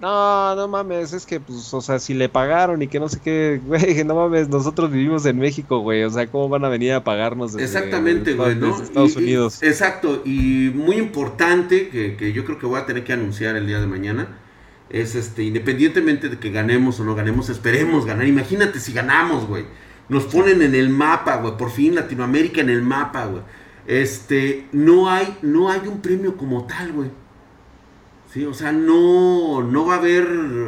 No, 0.00 0.54
no 0.56 0.68
mames, 0.68 1.12
es 1.12 1.24
que, 1.24 1.40
pues, 1.40 1.72
o 1.72 1.80
sea, 1.80 1.98
si 1.98 2.14
le 2.14 2.28
pagaron 2.28 2.82
y 2.82 2.88
que 2.88 3.00
no 3.00 3.08
sé 3.08 3.20
qué, 3.22 3.60
güey, 3.66 4.04
no 4.04 4.14
mames, 4.14 4.48
nosotros 4.48 4.90
vivimos 4.90 5.24
en 5.24 5.38
México, 5.38 5.78
güey, 5.78 6.02
o 6.04 6.10
sea, 6.10 6.26
¿cómo 6.26 6.48
van 6.48 6.64
a 6.64 6.68
venir 6.68 6.92
a 6.92 7.04
pagarnos 7.04 7.52
desde, 7.52 7.64
Exactamente, 7.64 8.34
güey, 8.34 8.56
¿no? 8.56 8.82
Estados 8.82 9.16
Unidos? 9.16 9.62
exacto, 9.62 10.20
y 10.24 10.70
muy 10.74 10.96
importante, 10.96 11.88
que, 11.88 12.16
que, 12.16 12.32
yo 12.32 12.44
creo 12.44 12.58
que 12.58 12.66
voy 12.66 12.80
a 12.80 12.86
tener 12.86 13.04
que 13.04 13.12
anunciar 13.12 13.56
el 13.56 13.66
día 13.66 13.80
de 13.80 13.86
mañana, 13.86 14.36
es 14.90 15.14
este, 15.14 15.44
independientemente 15.44 16.28
de 16.28 16.38
que 16.38 16.50
ganemos 16.50 17.00
o 17.00 17.04
no 17.04 17.14
ganemos, 17.14 17.48
esperemos 17.48 18.04
ganar, 18.04 18.26
imagínate 18.26 18.80
si 18.80 18.92
ganamos, 18.92 19.46
güey, 19.46 19.64
nos 20.08 20.24
ponen 20.24 20.60
en 20.60 20.74
el 20.74 20.90
mapa, 20.90 21.36
güey, 21.36 21.56
por 21.56 21.70
fin 21.70 21.94
Latinoamérica 21.94 22.60
en 22.60 22.68
el 22.68 22.82
mapa, 22.82 23.24
güey, 23.26 23.42
este, 23.86 24.66
no 24.72 25.10
hay, 25.10 25.36
no 25.42 25.70
hay 25.70 25.86
un 25.86 26.00
premio 26.00 26.36
como 26.36 26.66
tal, 26.66 26.92
güey 26.92 27.10
Sí, 28.34 28.44
o 28.46 28.52
sea, 28.52 28.72
no, 28.72 29.62
no 29.62 29.86
va 29.86 29.94
a 29.94 29.98
haber 29.98 30.26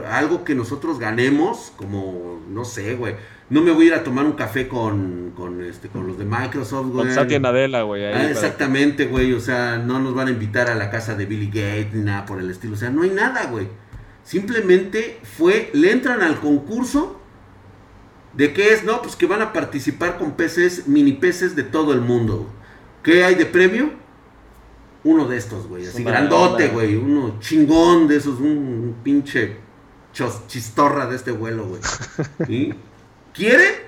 algo 0.09 0.45
que 0.45 0.55
nosotros 0.55 1.01
ganemos, 1.01 1.73
como, 1.75 2.41
no 2.49 2.65
sé, 2.65 2.95
güey. 2.95 3.17
No 3.51 3.61
me 3.61 3.73
voy 3.73 3.87
a 3.87 3.89
ir 3.89 3.95
a 3.95 4.05
tomar 4.05 4.25
un 4.25 4.35
café 4.35 4.69
con, 4.69 5.33
con, 5.35 5.65
este, 5.65 5.89
con 5.89 6.07
los 6.07 6.17
de 6.17 6.27
Microsoft, 6.27 6.93
güey. 6.93 7.07
Con 7.07 7.13
Satya 7.13 7.41
Nadella, 7.41 7.83
güey. 7.83 8.05
Ah, 8.05 8.31
exactamente, 8.31 9.07
güey. 9.07 9.33
O 9.33 9.41
sea, 9.41 9.79
no 9.79 9.99
nos 9.99 10.15
van 10.15 10.29
a 10.29 10.31
invitar 10.31 10.71
a 10.71 10.77
la 10.77 10.91
casa 10.91 11.17
de 11.17 11.27
Billy 11.27 11.47
Gates 11.47 11.93
ni 11.93 12.05
nada 12.05 12.25
por 12.25 12.39
el 12.39 12.49
estilo. 12.51 12.75
O 12.75 12.77
sea, 12.77 12.91
no 12.91 13.03
hay 13.03 13.11
nada, 13.11 13.47
güey. 13.47 13.67
Simplemente 14.23 15.19
fue, 15.25 15.71
le 15.73 15.91
entran 15.91 16.23
al 16.23 16.39
concurso 16.39 17.21
de 18.35 18.53
qué 18.53 18.75
es, 18.75 18.85
no, 18.85 19.03
pues 19.03 19.17
que 19.17 19.27
van 19.27 19.43
a 19.43 19.53
participar 19.53 20.19
con 20.19 20.37
peces, 20.37 20.87
mini 20.87 21.15
peces 21.15 21.57
de 21.57 21.65
todo 21.65 21.93
el 21.93 22.01
mundo. 22.01 22.49
¿Qué 23.07 23.25
hay 23.25 23.37
de 23.37 23.47
premio? 23.47 23.91
uno 25.05 25.29
de 25.29 25.37
estos, 25.37 25.69
güey, 25.69 25.87
así 25.87 26.03
grandote, 26.03 26.69
güey, 26.69 26.97
uno 26.97 27.39
chingón 27.39 28.09
de 28.09 28.17
esos, 28.17 28.41
un, 28.41 28.97
pinche 29.05 29.59
chistorra 30.49 31.07
de 31.07 31.15
este 31.15 31.31
vuelo, 31.31 31.67
güey. 31.69 31.81
¿Y? 32.49 32.75
¿Quiere? 33.33 33.87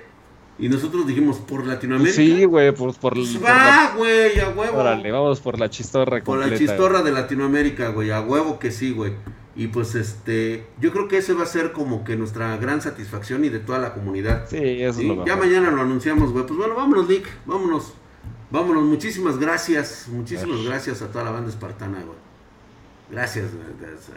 Y 0.57 0.69
nosotros 0.69 1.05
dijimos, 1.05 1.39
¿por 1.39 1.67
Latinoamérica? 1.67 2.15
Sí, 2.15 2.45
güey, 2.45 2.73
por... 2.73 2.97
por, 2.97 3.15
pues 3.15 3.43
va, 3.43 3.93
güey, 3.97 4.39
a 4.39 4.49
huevo. 4.49 4.77
Órale, 4.77 5.11
vamos 5.11 5.41
por 5.41 5.59
la 5.59 5.69
chistorra 5.69 6.21
Por 6.23 6.39
la 6.39 6.57
chistorra 6.57 7.01
de 7.01 7.11
Latinoamérica, 7.11 7.89
güey, 7.89 8.11
a 8.11 8.21
huevo 8.21 8.57
que 8.57 8.71
sí, 8.71 8.91
güey. 8.91 9.13
Y 9.55 9.67
pues 9.67 9.95
este, 9.95 10.67
yo 10.79 10.93
creo 10.93 11.09
que 11.09 11.17
ese 11.17 11.33
va 11.33 11.43
a 11.43 11.47
ser 11.47 11.73
como 11.73 12.05
que 12.05 12.15
nuestra 12.15 12.55
gran 12.55 12.81
satisfacción 12.81 13.43
y 13.43 13.49
de 13.49 13.59
toda 13.59 13.79
la 13.79 13.93
comunidad. 13.93 14.45
Sí, 14.47 14.57
eso 14.57 15.01
es 15.01 15.05
lo 15.05 15.25
Ya 15.25 15.35
mañana 15.35 15.71
lo 15.71 15.81
anunciamos, 15.81 16.31
güey. 16.31 16.45
Pues 16.45 16.57
bueno, 16.57 16.75
vámonos, 16.75 17.09
Nick, 17.09 17.27
vámonos. 17.45 17.93
Vámonos, 18.51 18.83
muchísimas 18.83 19.37
gracias, 19.37 20.07
muchísimas 20.07 20.63
gracias 20.63 21.01
a 21.01 21.07
toda 21.07 21.25
la 21.25 21.31
banda 21.31 21.49
espartana, 21.49 22.01
güey. 22.03 22.17
Gracias, 23.11 23.47
güey. 23.53 23.67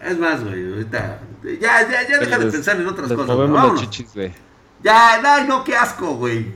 Es 0.02 0.18
más, 0.18 0.42
güey, 0.44 0.72
ahorita. 0.72 1.20
Ya, 1.60 1.88
ya, 1.90 2.08
ya 2.08 2.18
deja 2.18 2.38
de 2.38 2.50
pensar 2.50 2.80
en 2.80 2.86
otras 2.86 3.12
cosas. 3.12 3.36
Vámonos. 3.36 3.80
Chichis, 3.80 4.14
güey. 4.14 4.32
Ya, 4.82 5.20
no, 5.22 5.44
no, 5.46 5.64
qué 5.64 5.76
asco, 5.76 6.14
güey. 6.16 6.52